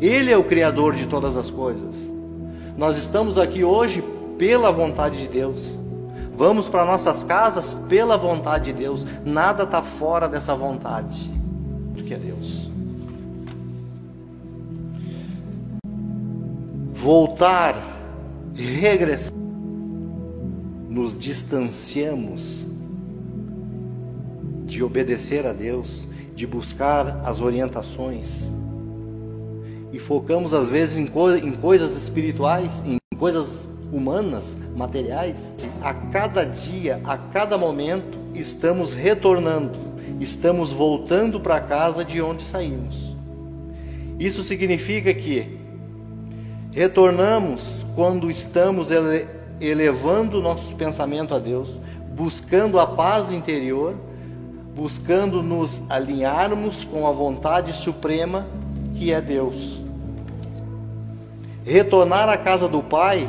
Ele 0.00 0.32
é 0.32 0.38
o 0.38 0.42
Criador 0.42 0.94
de 0.94 1.04
todas 1.04 1.36
as 1.36 1.50
coisas. 1.50 1.94
Nós 2.78 2.96
estamos 2.96 3.36
aqui 3.36 3.62
hoje 3.62 4.02
pela 4.38 4.72
vontade 4.72 5.18
de 5.18 5.28
Deus. 5.28 5.76
Vamos 6.34 6.66
para 6.66 6.86
nossas 6.86 7.22
casas 7.24 7.74
pela 7.74 8.16
vontade 8.16 8.72
de 8.72 8.78
Deus. 8.78 9.06
Nada 9.22 9.64
está 9.64 9.82
fora 9.82 10.26
dessa 10.26 10.54
vontade, 10.54 11.30
porque 11.98 12.14
é 12.14 12.16
Deus. 12.16 12.70
Voltar, 16.94 17.74
regressar, 18.54 19.32
nos 20.88 21.18
distanciamos 21.18 22.66
de 24.66 24.82
obedecer 24.82 25.46
a 25.46 25.52
Deus 25.52 26.08
de 26.34 26.46
buscar 26.46 27.20
as 27.24 27.40
orientações. 27.40 28.48
E 29.92 29.98
focamos 29.98 30.54
às 30.54 30.68
vezes 30.68 30.96
em, 30.96 31.06
co 31.06 31.32
em 31.34 31.52
coisas 31.52 31.96
espirituais, 31.96 32.70
em 32.86 32.98
coisas 33.16 33.68
humanas, 33.92 34.56
materiais. 34.76 35.54
A 35.82 35.92
cada 35.94 36.44
dia, 36.44 37.00
a 37.04 37.16
cada 37.16 37.58
momento, 37.58 38.18
estamos 38.34 38.92
retornando, 38.92 39.87
estamos 40.20 40.70
voltando 40.70 41.40
para 41.40 41.60
casa 41.60 42.04
de 42.04 42.20
onde 42.20 42.42
saímos. 42.42 43.16
Isso 44.18 44.42
significa 44.42 45.12
que 45.14 45.58
retornamos 46.72 47.84
quando 47.94 48.30
estamos 48.30 48.90
ele 48.90 49.26
elevando 49.60 50.40
nossos 50.40 50.72
pensamentos 50.74 51.36
a 51.36 51.40
Deus, 51.40 51.68
buscando 52.14 52.78
a 52.78 52.86
paz 52.86 53.30
interior 53.30 53.94
buscando 54.78 55.42
nos 55.42 55.82
alinharmos 55.90 56.84
com 56.84 57.04
a 57.04 57.10
vontade 57.10 57.72
suprema 57.72 58.46
que 58.94 59.12
é 59.12 59.20
Deus. 59.20 59.80
Retornar 61.64 62.28
à 62.28 62.36
casa 62.36 62.68
do 62.68 62.80
Pai 62.80 63.28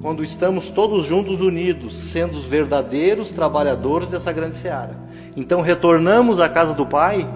quando 0.00 0.24
estamos 0.24 0.70
todos 0.70 1.04
juntos 1.04 1.42
unidos, 1.42 1.94
sendo 1.94 2.38
os 2.38 2.44
verdadeiros 2.44 3.30
trabalhadores 3.30 4.08
dessa 4.08 4.32
grande 4.32 4.56
seara. 4.56 4.96
Então 5.36 5.60
retornamos 5.60 6.40
à 6.40 6.48
casa 6.48 6.72
do 6.72 6.86
Pai 6.86 7.28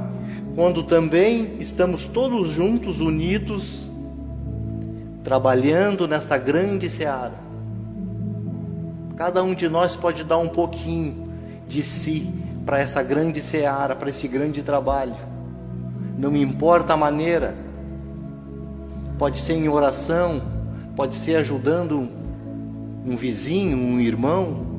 quando 0.56 0.82
também 0.82 1.56
estamos 1.60 2.06
todos 2.06 2.50
juntos 2.50 3.00
unidos 3.00 3.90
trabalhando 5.22 6.08
nesta 6.08 6.38
grande 6.38 6.88
seara. 6.88 7.34
Cada 9.16 9.42
um 9.42 9.54
de 9.54 9.68
nós 9.68 9.94
pode 9.94 10.24
dar 10.24 10.38
um 10.38 10.48
pouquinho 10.48 11.30
de 11.68 11.82
si 11.82 12.32
para 12.64 12.78
essa 12.78 13.02
grande 13.02 13.42
seara, 13.42 13.94
para 13.94 14.08
esse 14.08 14.26
grande 14.26 14.62
trabalho. 14.62 15.14
Não 16.18 16.30
me 16.30 16.40
importa 16.42 16.94
a 16.94 16.96
maneira, 16.96 17.54
pode 19.18 19.38
ser 19.38 19.54
em 19.54 19.68
oração, 19.68 20.40
pode 20.96 21.16
ser 21.16 21.36
ajudando 21.36 22.08
um 23.04 23.16
vizinho, 23.16 23.76
um 23.76 24.00
irmão. 24.00 24.69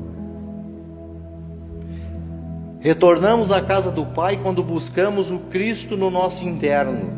Retornamos 2.81 3.51
à 3.51 3.61
casa 3.61 3.91
do 3.91 4.07
Pai 4.07 4.39
quando 4.41 4.63
buscamos 4.63 5.29
o 5.29 5.37
Cristo 5.37 5.95
no 5.95 6.09
nosso 6.09 6.43
interno 6.43 7.11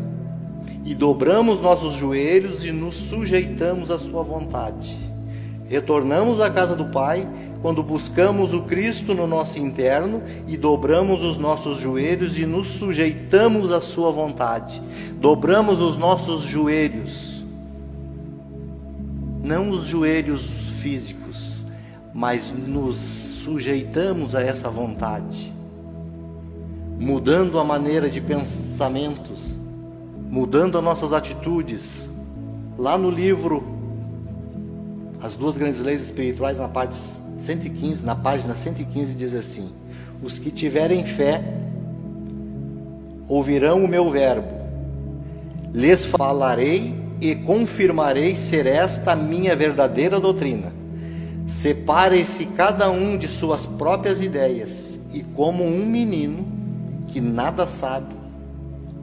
e 0.83 0.93
dobramos 0.93 1.61
nossos 1.61 1.93
joelhos 1.93 2.65
e 2.65 2.71
nos 2.73 2.95
sujeitamos 2.95 3.89
à 3.89 3.97
Sua 3.97 4.23
vontade. 4.23 4.97
Retornamos 5.69 6.41
à 6.41 6.51
casa 6.51 6.75
do 6.75 6.87
Pai 6.87 7.25
quando 7.61 7.81
buscamos 7.81 8.53
o 8.53 8.63
Cristo 8.63 9.13
no 9.13 9.25
nosso 9.25 9.57
interno 9.57 10.21
e 10.49 10.57
dobramos 10.57 11.23
os 11.23 11.37
nossos 11.37 11.79
joelhos 11.79 12.37
e 12.37 12.45
nos 12.45 12.67
sujeitamos 12.67 13.71
à 13.71 13.79
Sua 13.79 14.11
vontade. 14.11 14.83
Dobramos 15.21 15.79
os 15.79 15.95
nossos 15.95 16.41
joelhos, 16.41 17.41
não 19.41 19.69
os 19.69 19.85
joelhos 19.85 20.41
físicos, 20.81 21.65
mas 22.13 22.53
nos 22.67 23.33
sujeitamos 23.43 24.35
a 24.35 24.41
essa 24.41 24.69
vontade, 24.69 25.52
mudando 27.03 27.59
a 27.59 27.65
maneira 27.65 28.09
de 28.09 28.21
pensamentos, 28.21 29.59
mudando 30.29 30.77
as 30.77 30.83
nossas 30.83 31.11
atitudes. 31.11 32.09
Lá 32.77 32.97
no 32.97 33.09
livro 33.09 33.61
As 35.21 35.35
Duas 35.35 35.57
Grandes 35.57 35.81
Leis 35.81 36.01
Espirituais, 36.01 36.57
na 36.57 36.67
parte 36.69 36.95
115, 36.95 38.05
na 38.05 38.15
página 38.15 38.55
115 38.55 39.15
diz 39.15 39.35
assim: 39.35 39.69
Os 40.23 40.39
que 40.39 40.49
tiverem 40.49 41.03
fé 41.03 41.43
ouvirão 43.27 43.83
o 43.83 43.87
meu 43.87 44.09
verbo, 44.09 44.47
lhes 45.73 46.05
falarei 46.05 46.95
e 47.19 47.35
confirmarei 47.35 48.35
ser 48.37 48.65
esta 48.65 49.11
a 49.11 49.15
minha 49.15 49.55
verdadeira 49.57 50.21
doutrina. 50.21 50.71
Separe-se 51.45 52.45
cada 52.45 52.89
um 52.89 53.17
de 53.17 53.27
suas 53.27 53.65
próprias 53.65 54.21
ideias 54.21 54.97
e, 55.11 55.21
como 55.21 55.65
um 55.65 55.85
menino 55.85 56.62
que 57.13 57.21
nada 57.21 57.67
sabe, 57.67 58.15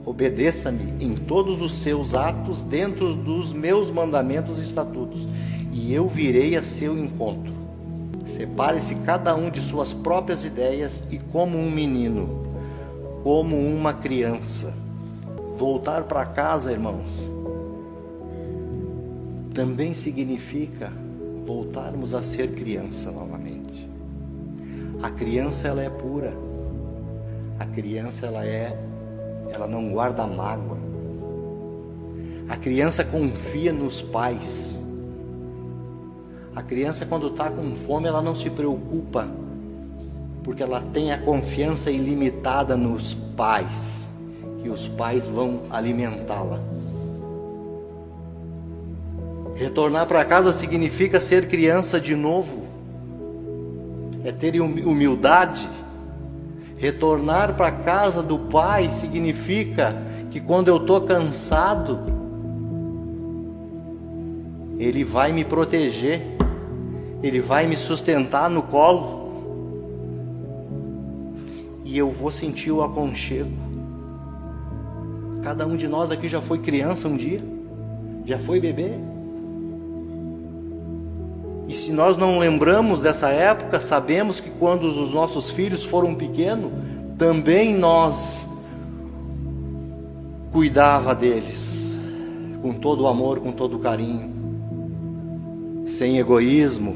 obedeça-me 0.05 1.01
em 1.01 1.15
todos 1.15 1.61
os 1.61 1.77
seus 1.77 2.13
atos 2.13 2.61
dentro 2.61 3.15
dos 3.15 3.53
meus 3.53 3.89
mandamentos 3.89 4.59
e 4.59 4.63
estatutos, 4.63 5.25
e 5.71 5.93
eu 5.93 6.09
virei 6.09 6.57
a 6.57 6.61
seu 6.61 6.97
encontro. 6.97 7.53
Separe-se 8.25 8.95
cada 8.95 9.33
um 9.33 9.49
de 9.49 9.61
suas 9.61 9.93
próprias 9.93 10.43
ideias 10.43 11.05
e, 11.09 11.17
como 11.17 11.57
um 11.57 11.71
menino, 11.71 12.45
como 13.23 13.55
uma 13.57 13.93
criança. 13.93 14.73
Voltar 15.57 16.03
para 16.03 16.25
casa, 16.25 16.69
irmãos, 16.73 17.29
também 19.53 19.93
significa 19.93 20.91
voltarmos 21.45 22.13
a 22.13 22.21
ser 22.21 22.51
criança 22.55 23.09
novamente. 23.09 23.89
A 25.01 25.09
criança 25.09 25.69
ela 25.69 25.81
é 25.81 25.89
pura. 25.89 26.50
A 27.61 27.65
criança 27.65 28.25
ela 28.25 28.43
é 28.43 28.75
ela 29.53 29.67
não 29.67 29.91
guarda 29.91 30.25
mágoa. 30.25 30.79
A 32.49 32.57
criança 32.57 33.03
confia 33.03 33.71
nos 33.71 34.01
pais. 34.01 34.81
A 36.55 36.63
criança 36.63 37.05
quando 37.05 37.27
está 37.27 37.51
com 37.51 37.75
fome 37.85 38.07
ela 38.07 38.19
não 38.19 38.35
se 38.35 38.49
preocupa 38.49 39.29
porque 40.43 40.63
ela 40.63 40.81
tem 40.91 41.11
a 41.13 41.19
confiança 41.19 41.91
ilimitada 41.91 42.75
nos 42.75 43.13
pais, 43.37 44.11
que 44.63 44.67
os 44.67 44.87
pais 44.87 45.27
vão 45.27 45.61
alimentá-la. 45.69 46.59
Retornar 49.53 50.07
para 50.07 50.25
casa 50.25 50.51
significa 50.51 51.21
ser 51.21 51.47
criança 51.47 52.01
de 52.01 52.15
novo, 52.15 52.63
é 54.25 54.31
ter 54.31 54.59
humildade. 54.59 55.69
Retornar 56.81 57.53
para 57.53 57.67
a 57.67 57.71
casa 57.71 58.23
do 58.23 58.39
Pai 58.39 58.89
significa 58.89 59.95
que 60.31 60.39
quando 60.39 60.67
eu 60.67 60.77
estou 60.77 61.01
cansado, 61.01 61.99
Ele 64.79 65.03
vai 65.03 65.31
me 65.31 65.45
proteger, 65.45 66.23
Ele 67.21 67.39
vai 67.39 67.67
me 67.67 67.77
sustentar 67.77 68.49
no 68.49 68.63
colo, 68.63 69.21
e 71.85 71.95
eu 71.95 72.09
vou 72.09 72.31
sentir 72.31 72.71
o 72.71 72.81
aconchego. 72.81 73.51
Cada 75.43 75.67
um 75.67 75.77
de 75.77 75.87
nós 75.87 76.11
aqui 76.11 76.27
já 76.27 76.41
foi 76.41 76.57
criança 76.57 77.07
um 77.07 77.15
dia, 77.15 77.41
já 78.25 78.39
foi 78.39 78.59
bebê. 78.59 79.10
E 81.71 81.73
se 81.73 81.93
nós 81.93 82.17
não 82.17 82.37
lembramos 82.37 82.99
dessa 82.99 83.29
época, 83.29 83.79
sabemos 83.79 84.41
que 84.41 84.49
quando 84.49 84.83
os 84.83 85.09
nossos 85.13 85.49
filhos 85.49 85.85
foram 85.85 86.13
pequenos, 86.13 86.69
também 87.17 87.73
nós 87.73 88.45
cuidava 90.51 91.15
deles 91.15 91.97
com 92.61 92.73
todo 92.73 93.05
o 93.05 93.07
amor, 93.07 93.39
com 93.39 93.53
todo 93.53 93.77
o 93.77 93.79
carinho, 93.79 94.29
sem 95.87 96.17
egoísmo, 96.17 96.93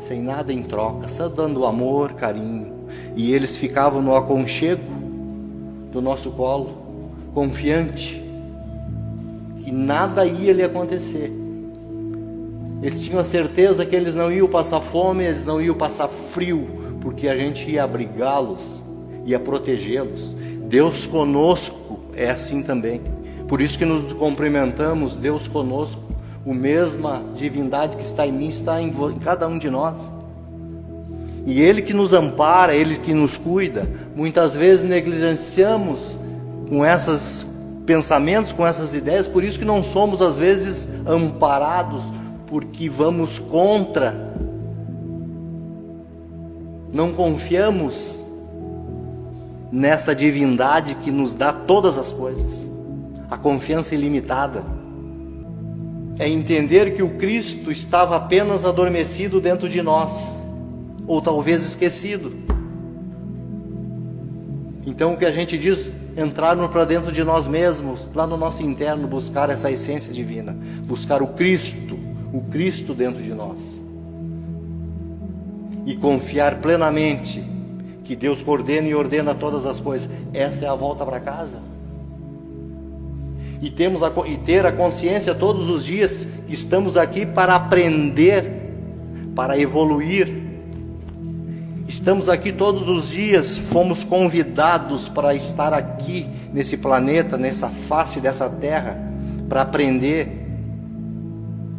sem 0.00 0.20
nada 0.20 0.52
em 0.52 0.62
troca, 0.62 1.08
só 1.08 1.26
dando 1.26 1.64
amor, 1.64 2.12
carinho. 2.12 2.70
E 3.16 3.32
eles 3.32 3.56
ficavam 3.56 4.02
no 4.02 4.14
aconchego 4.14 4.82
do 5.90 6.02
nosso 6.02 6.30
colo, 6.32 6.76
confiante 7.32 8.22
que 9.64 9.72
nada 9.72 10.26
ia 10.26 10.52
lhe 10.52 10.62
acontecer 10.62 11.47
eles 12.82 13.02
tinham 13.02 13.20
a 13.20 13.24
certeza 13.24 13.84
que 13.84 13.96
eles 13.96 14.14
não 14.14 14.30
iam 14.30 14.48
passar 14.48 14.80
fome, 14.80 15.24
eles 15.24 15.44
não 15.44 15.60
iam 15.60 15.74
passar 15.74 16.08
frio, 16.08 16.68
porque 17.00 17.28
a 17.28 17.36
gente 17.36 17.68
ia 17.68 17.82
abrigá-los, 17.82 18.84
ia 19.24 19.38
protegê-los. 19.38 20.36
Deus 20.62 21.06
conosco 21.06 22.00
é 22.14 22.30
assim 22.30 22.62
também. 22.62 23.00
Por 23.48 23.60
isso 23.60 23.78
que 23.78 23.84
nos 23.84 24.12
cumprimentamos, 24.12 25.16
Deus 25.16 25.48
conosco. 25.48 26.02
O 26.44 26.54
mesma 26.54 27.22
divindade 27.34 27.96
que 27.96 28.04
está 28.04 28.26
em 28.26 28.32
mim 28.32 28.48
está 28.48 28.80
em, 28.80 28.92
cada 29.22 29.48
um 29.48 29.58
de 29.58 29.68
nós. 29.68 29.96
E 31.46 31.60
Ele 31.60 31.82
que 31.82 31.92
nos 31.92 32.12
ampara, 32.12 32.74
Ele 32.74 32.96
que 32.96 33.12
nos 33.12 33.36
cuida. 33.36 33.88
Muitas 34.14 34.54
vezes 34.54 34.88
negligenciamos 34.88 36.18
com 36.68 36.84
esses 36.84 37.58
pensamentos, 37.84 38.52
com 38.52 38.66
essas 38.66 38.94
ideias, 38.94 39.26
por 39.26 39.42
isso 39.42 39.58
que 39.58 39.64
não 39.64 39.82
somos 39.82 40.20
às 40.20 40.36
vezes 40.36 40.86
amparados 41.06 42.02
porque 42.48 42.88
vamos 42.88 43.38
contra, 43.38 44.34
não 46.90 47.12
confiamos 47.12 48.24
nessa 49.70 50.14
divindade 50.14 50.94
que 50.96 51.10
nos 51.10 51.34
dá 51.34 51.52
todas 51.52 51.98
as 51.98 52.10
coisas, 52.10 52.66
a 53.30 53.36
confiança 53.36 53.94
ilimitada. 53.94 54.64
É 56.18 56.28
entender 56.28 56.94
que 56.94 57.02
o 57.02 57.10
Cristo 57.10 57.70
estava 57.70 58.16
apenas 58.16 58.64
adormecido 58.64 59.40
dentro 59.40 59.68
de 59.68 59.82
nós, 59.82 60.32
ou 61.06 61.20
talvez 61.20 61.62
esquecido. 61.62 62.32
Então 64.86 65.12
o 65.12 65.16
que 65.18 65.26
a 65.26 65.30
gente 65.30 65.58
diz, 65.58 65.92
entrarmos 66.16 66.68
para 66.68 66.86
dentro 66.86 67.12
de 67.12 67.22
nós 67.22 67.46
mesmos, 67.46 68.08
lá 68.14 68.26
no 68.26 68.38
nosso 68.38 68.62
interno, 68.62 69.06
buscar 69.06 69.50
essa 69.50 69.70
essência 69.70 70.12
divina, 70.12 70.56
buscar 70.86 71.22
o 71.22 71.28
Cristo, 71.28 71.97
o 72.32 72.40
Cristo 72.42 72.94
dentro 72.94 73.22
de 73.22 73.32
nós. 73.32 73.58
E 75.86 75.96
confiar 75.96 76.60
plenamente 76.60 77.42
que 78.04 78.14
Deus 78.16 78.42
coordena 78.42 78.88
e 78.88 78.94
ordena 78.94 79.34
todas 79.34 79.66
as 79.66 79.80
coisas. 79.80 80.08
Essa 80.32 80.64
é 80.64 80.68
a 80.68 80.74
volta 80.74 81.04
para 81.04 81.20
casa. 81.20 81.60
E, 83.60 83.70
temos 83.70 84.02
a, 84.02 84.12
e 84.26 84.36
ter 84.36 84.64
a 84.64 84.72
consciência 84.72 85.34
todos 85.34 85.68
os 85.68 85.84
dias 85.84 86.28
que 86.46 86.54
estamos 86.54 86.96
aqui 86.96 87.26
para 87.26 87.54
aprender, 87.56 88.72
para 89.34 89.58
evoluir. 89.58 90.48
Estamos 91.88 92.28
aqui 92.28 92.52
todos 92.52 92.88
os 92.88 93.08
dias, 93.08 93.56
fomos 93.58 94.04
convidados 94.04 95.08
para 95.08 95.34
estar 95.34 95.72
aqui 95.72 96.26
nesse 96.52 96.76
planeta, 96.76 97.36
nessa 97.36 97.68
face 97.68 98.20
dessa 98.20 98.48
terra, 98.48 98.96
para 99.48 99.62
aprender, 99.62 100.37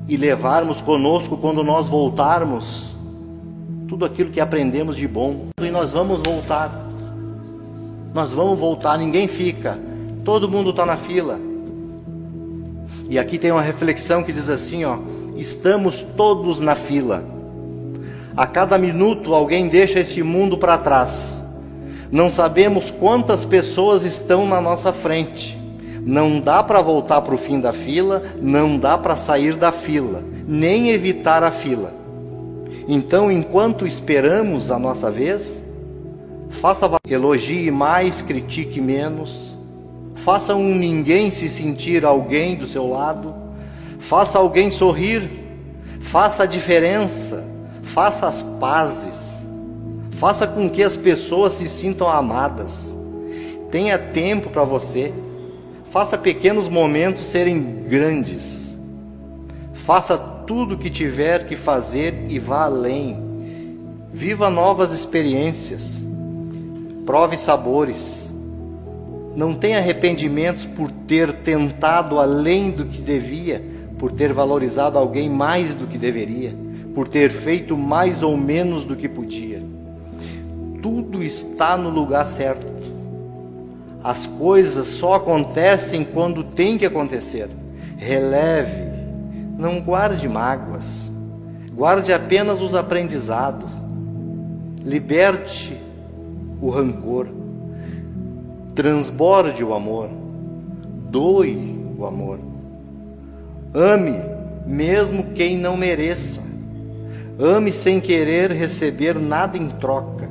e 0.10 0.18
levarmos 0.18 0.82
conosco 0.82 1.38
quando 1.38 1.64
nós 1.64 1.88
voltarmos 1.88 2.96
tudo 3.88 4.06
aquilo 4.06 4.32
que 4.32 4.42
aprendemos 4.42 4.98
de 4.98 5.08
bom. 5.08 5.50
E 5.62 5.70
nós 5.70 5.92
vamos 5.92 6.20
voltar. 6.20 6.90
Nós 8.12 8.34
vamos 8.34 8.58
voltar, 8.58 8.98
ninguém 8.98 9.28
fica. 9.28 9.78
Todo 10.26 10.50
mundo 10.50 10.72
está 10.72 10.84
na 10.84 10.98
fila. 10.98 11.40
E 13.08 13.20
aqui 13.20 13.38
tem 13.38 13.52
uma 13.52 13.62
reflexão 13.62 14.24
que 14.24 14.34
diz 14.34 14.50
assim, 14.50 14.84
ó: 14.84 14.98
estamos 15.36 16.02
todos 16.02 16.60
na 16.60 16.74
fila. 16.74 17.24
A 18.36 18.48
cada 18.48 18.80
minuto 18.80 19.36
alguém 19.36 19.68
deixa 19.68 20.00
esse 20.00 20.24
mundo 20.24 20.58
para 20.58 20.78
trás. 20.78 21.44
Não 22.12 22.32
sabemos 22.32 22.90
quantas 22.90 23.46
pessoas 23.46 24.04
estão 24.04 24.48
na 24.48 24.60
nossa 24.60 24.92
frente. 24.92 25.59
Não 26.10 26.40
dá 26.40 26.64
para 26.64 26.82
voltar 26.82 27.22
para 27.22 27.36
o 27.36 27.38
fim 27.38 27.60
da 27.60 27.72
fila, 27.72 28.24
não 28.42 28.80
dá 28.80 28.98
para 28.98 29.16
sair 29.16 29.56
da 29.56 29.72
fila, 29.72 30.24
nem 30.48 30.90
evitar 30.90 31.44
a 31.44 31.52
fila. 31.52 31.94
Então, 32.88 33.32
enquanto 33.32 33.86
esperamos 33.86 34.72
a 34.72 34.80
nossa 34.80 35.12
vez, 35.12 35.64
faça 36.50 36.90
elogie 37.08 37.70
mais, 37.70 38.24
critique 38.24 38.82
menos, 38.82 39.56
faça 40.16 40.56
um 40.56 40.74
ninguém 40.74 41.30
se 41.30 41.48
sentir 41.48 42.04
alguém 42.04 42.56
do 42.56 42.68
seu 42.68 42.90
lado, 42.90 43.32
faça 44.00 44.40
alguém 44.40 44.72
sorrir, 44.72 45.30
faça 46.00 46.42
a 46.42 46.48
diferença, 46.48 47.46
faça 47.84 48.26
as 48.26 48.42
pazes, 48.42 49.46
faça 50.14 50.48
com 50.48 50.68
que 50.68 50.82
as 50.82 50.98
pessoas 50.98 51.54
se 51.54 51.70
sintam 51.70 52.10
amadas. 52.10 52.96
Tenha 53.70 54.00
tempo 54.00 54.50
para 54.50 54.64
você. 54.64 55.14
Faça 55.92 56.20
pequenos 56.20 56.70
momentos 56.70 57.26
serem 57.26 57.84
grandes. 57.88 58.78
Faça 59.86 60.16
tudo 60.18 60.76
o 60.76 60.78
que 60.78 60.88
tiver 60.88 61.48
que 61.48 61.56
fazer 61.56 62.26
e 62.30 62.38
vá 62.38 62.66
além. 62.66 63.18
Viva 64.14 64.52
novas 64.52 64.94
experiências. 64.94 66.04
Prove 67.08 67.38
sabores. 67.38 68.32
Não 69.36 69.56
tenha 69.56 69.80
arrependimentos 69.80 70.64
por 70.64 70.92
ter 70.92 71.34
tentado 71.34 72.20
além 72.20 72.70
do 72.70 72.86
que 72.86 73.02
devia, 73.02 73.64
por 73.98 74.12
ter 74.12 74.32
valorizado 74.32 74.96
alguém 74.96 75.28
mais 75.28 75.74
do 75.74 75.88
que 75.88 75.98
deveria, 75.98 76.54
por 76.94 77.08
ter 77.08 77.32
feito 77.32 77.76
mais 77.76 78.22
ou 78.22 78.38
menos 78.38 78.86
do 78.86 78.96
que 78.96 79.10
podia. 79.10 79.64
Tudo 80.84 81.24
está 81.24 81.76
no 81.76 81.90
lugar 81.90 82.28
certo 82.28 82.80
As 84.04 84.26
coisas 84.26 84.88
só 84.88 85.16
acontecem 85.16 86.04
quando 86.04 86.44
tem 86.44 86.78
que 86.78 86.86
acontecer. 86.86 87.50
Releve, 87.98 88.90
não 89.58 89.82
guarde 89.82 90.28
mágoas, 90.30 91.12
guarde 91.74 92.14
apenas 92.14 92.62
os 92.62 92.76
aprendizados. 92.76 93.70
Liberte 94.84 95.78
o 96.62 96.70
rancor, 96.70 97.28
transborde 98.74 99.64
o 99.64 99.74
amor, 99.74 100.10
doe 101.10 101.78
o 101.98 102.06
amor. 102.06 102.40
Ame 103.74 104.16
mesmo 104.66 105.24
quem 105.36 105.58
não 105.58 105.76
mereça. 105.76 106.42
Ame 107.40 107.72
sem 107.72 108.00
querer 108.00 108.52
receber 108.52 109.16
nada 109.16 109.58
em 109.58 109.70
troca. 109.70 110.30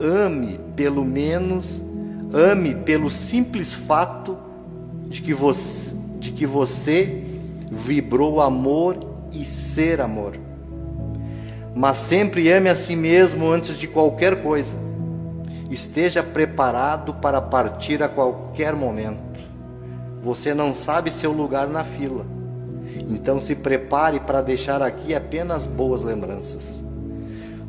Ame 0.00 0.58
pelo 0.74 1.04
menos, 1.04 1.82
ame 2.34 2.74
pelo 2.74 3.08
simples 3.08 3.72
fato 3.72 4.36
de 5.06 5.22
que 5.22 5.32
você, 5.32 5.94
de 6.18 6.32
que 6.32 6.44
você 6.44 7.22
vibrou 7.70 8.40
amor 8.40 8.98
e 9.30 9.44
ser 9.44 10.00
amor. 10.00 10.34
Mas 11.74 11.96
sempre 11.98 12.50
ame 12.50 12.68
a 12.68 12.74
si 12.74 12.96
mesmo 12.96 13.48
antes 13.48 13.78
de 13.78 13.86
qualquer 13.86 14.42
coisa. 14.42 14.76
Esteja 15.70 16.22
preparado 16.22 17.14
para 17.14 17.40
partir 17.40 18.02
a 18.02 18.08
qualquer 18.08 18.74
momento. 18.74 19.40
Você 20.22 20.52
não 20.54 20.74
sabe 20.74 21.10
seu 21.10 21.32
lugar 21.32 21.68
na 21.68 21.84
fila. 21.84 22.26
Então 23.08 23.40
se 23.40 23.54
prepare 23.54 24.20
para 24.20 24.40
deixar 24.40 24.82
aqui 24.82 25.14
apenas 25.14 25.66
boas 25.66 26.02
lembranças. 26.02 26.82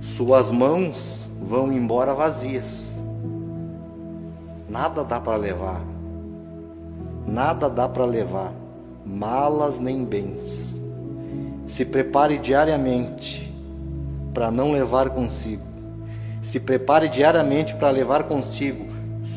Suas 0.02 0.52
mãos 0.52 1.28
vão 1.42 1.72
embora 1.72 2.14
vazias. 2.14 2.95
Nada 4.76 5.06
dá 5.06 5.22
para 5.22 5.38
levar. 5.38 5.86
Nada 7.26 7.70
dá 7.70 7.88
para 7.88 8.04
levar, 8.04 8.52
malas 9.06 9.80
nem 9.80 10.04
bens. 10.04 10.78
Se 11.66 11.86
prepare 11.86 12.38
diariamente 12.38 13.50
para 14.34 14.52
não 14.52 14.74
levar 14.74 15.12
consigo. 15.12 15.64
Se 16.42 16.60
prepare 16.60 17.08
diariamente 17.08 17.74
para 17.74 17.90
levar 17.90 18.24
consigo 18.24 18.88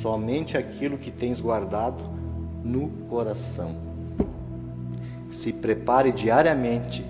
somente 0.03 0.59
aquilo 0.59 0.99
que 0.99 1.13
tens 1.13 1.41
guardado 1.41 2.03
no 2.65 2.89
coração. 3.09 3.77
Se 5.31 5.53
prepare 5.53 6.11
diariamente 6.11 7.07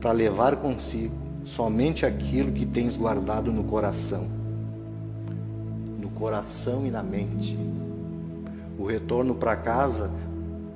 para 0.00 0.10
levar 0.10 0.56
consigo 0.56 1.14
somente 1.44 2.04
aquilo 2.04 2.50
que 2.50 2.66
tens 2.66 2.96
guardado 2.96 3.52
no 3.52 3.62
coração. 3.62 4.35
Coração 6.16 6.86
e 6.86 6.90
na 6.90 7.02
mente. 7.02 7.58
O 8.78 8.86
retorno 8.86 9.34
para 9.34 9.54
casa, 9.54 10.10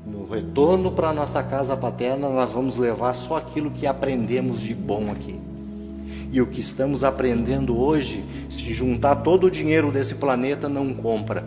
no 0.06 0.28
retorno 0.28 0.92
para 0.92 1.14
nossa 1.14 1.42
casa 1.42 1.74
paterna, 1.74 2.28
nós 2.28 2.52
vamos 2.52 2.76
levar 2.76 3.14
só 3.14 3.38
aquilo 3.38 3.70
que 3.70 3.86
aprendemos 3.86 4.60
de 4.60 4.74
bom 4.74 5.10
aqui. 5.10 5.40
E 6.30 6.42
o 6.42 6.46
que 6.46 6.60
estamos 6.60 7.02
aprendendo 7.02 7.78
hoje, 7.78 8.22
se 8.50 8.74
juntar 8.74 9.16
todo 9.16 9.44
o 9.44 9.50
dinheiro 9.50 9.90
desse 9.90 10.14
planeta, 10.14 10.68
não 10.68 10.92
compra 10.92 11.42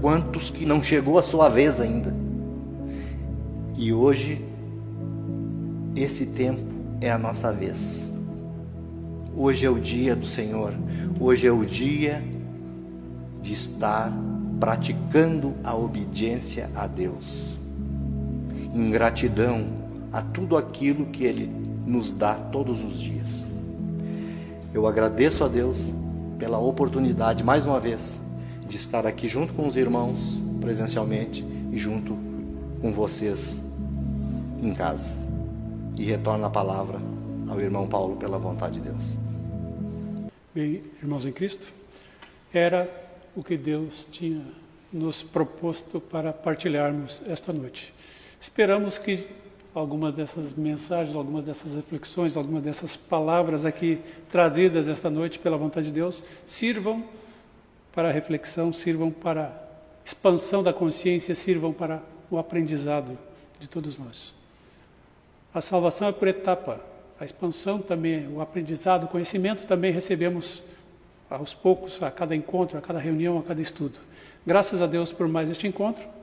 quantos 0.00 0.48
que 0.48 0.64
não 0.64 0.80
chegou 0.80 1.18
a 1.18 1.22
sua 1.22 1.48
vez 1.48 1.80
ainda. 1.80 2.14
E 3.76 3.92
hoje, 3.92 4.40
esse 5.96 6.26
tempo 6.26 6.62
é 7.00 7.10
a 7.10 7.18
nossa 7.18 7.50
vez. 7.50 8.12
Hoje 9.36 9.66
é 9.66 9.70
o 9.70 9.80
dia 9.80 10.14
do 10.14 10.26
Senhor, 10.26 10.72
hoje 11.18 11.44
é 11.44 11.50
o 11.50 11.64
dia 11.64 12.22
de 13.44 13.52
estar 13.52 14.10
praticando 14.58 15.52
a 15.62 15.76
obediência 15.76 16.70
a 16.74 16.86
Deus, 16.86 17.44
em 18.74 18.90
gratidão 18.90 19.66
a 20.10 20.22
tudo 20.22 20.56
aquilo 20.56 21.04
que 21.06 21.24
Ele 21.24 21.46
nos 21.86 22.10
dá 22.10 22.34
todos 22.34 22.82
os 22.82 22.98
dias. 22.98 23.44
Eu 24.72 24.86
agradeço 24.86 25.44
a 25.44 25.48
Deus 25.48 25.92
pela 26.38 26.58
oportunidade, 26.58 27.44
mais 27.44 27.66
uma 27.66 27.78
vez, 27.78 28.18
de 28.66 28.76
estar 28.76 29.06
aqui 29.06 29.28
junto 29.28 29.52
com 29.52 29.68
os 29.68 29.76
irmãos 29.76 30.40
presencialmente 30.58 31.44
e 31.70 31.76
junto 31.76 32.16
com 32.80 32.92
vocês 32.92 33.62
em 34.62 34.72
casa. 34.72 35.12
E 35.98 36.04
retorno 36.04 36.46
a 36.46 36.50
palavra 36.50 36.98
ao 37.46 37.60
irmão 37.60 37.86
Paulo 37.86 38.16
pela 38.16 38.38
vontade 38.38 38.80
de 38.80 38.88
Deus. 38.88 39.18
Bem, 40.54 40.80
irmãos 41.02 41.26
em 41.26 41.32
Cristo, 41.32 41.74
era 42.50 43.03
o 43.36 43.42
que 43.42 43.56
Deus 43.56 44.06
tinha 44.10 44.44
nos 44.92 45.22
proposto 45.22 46.00
para 46.00 46.32
partilharmos 46.32 47.22
esta 47.26 47.52
noite. 47.52 47.92
Esperamos 48.40 48.96
que 48.96 49.26
algumas 49.74 50.12
dessas 50.12 50.54
mensagens, 50.54 51.16
algumas 51.16 51.42
dessas 51.42 51.74
reflexões, 51.74 52.36
algumas 52.36 52.62
dessas 52.62 52.96
palavras 52.96 53.64
aqui 53.64 53.98
trazidas 54.30 54.88
esta 54.88 55.10
noite 55.10 55.38
pela 55.38 55.56
vontade 55.56 55.86
de 55.88 55.92
Deus 55.92 56.22
sirvam 56.46 57.04
para 57.92 58.12
reflexão, 58.12 58.72
sirvam 58.72 59.10
para 59.10 59.52
expansão 60.04 60.62
da 60.62 60.72
consciência, 60.72 61.34
sirvam 61.34 61.72
para 61.72 62.02
o 62.30 62.38
aprendizado 62.38 63.18
de 63.58 63.68
todos 63.68 63.98
nós. 63.98 64.34
A 65.52 65.60
salvação 65.60 66.08
é 66.08 66.12
por 66.12 66.28
etapa, 66.28 66.80
a 67.18 67.24
expansão 67.24 67.80
também, 67.80 68.28
o 68.28 68.40
aprendizado, 68.40 69.04
o 69.04 69.08
conhecimento 69.08 69.66
também 69.66 69.92
recebemos 69.92 70.62
aos 71.34 71.54
poucos, 71.54 72.02
a 72.02 72.10
cada 72.10 72.34
encontro, 72.34 72.78
a 72.78 72.80
cada 72.80 72.98
reunião, 72.98 73.38
a 73.38 73.42
cada 73.42 73.60
estudo. 73.60 73.98
Graças 74.46 74.80
a 74.82 74.86
Deus 74.86 75.12
por 75.12 75.28
mais 75.28 75.50
este 75.50 75.66
encontro. 75.66 76.04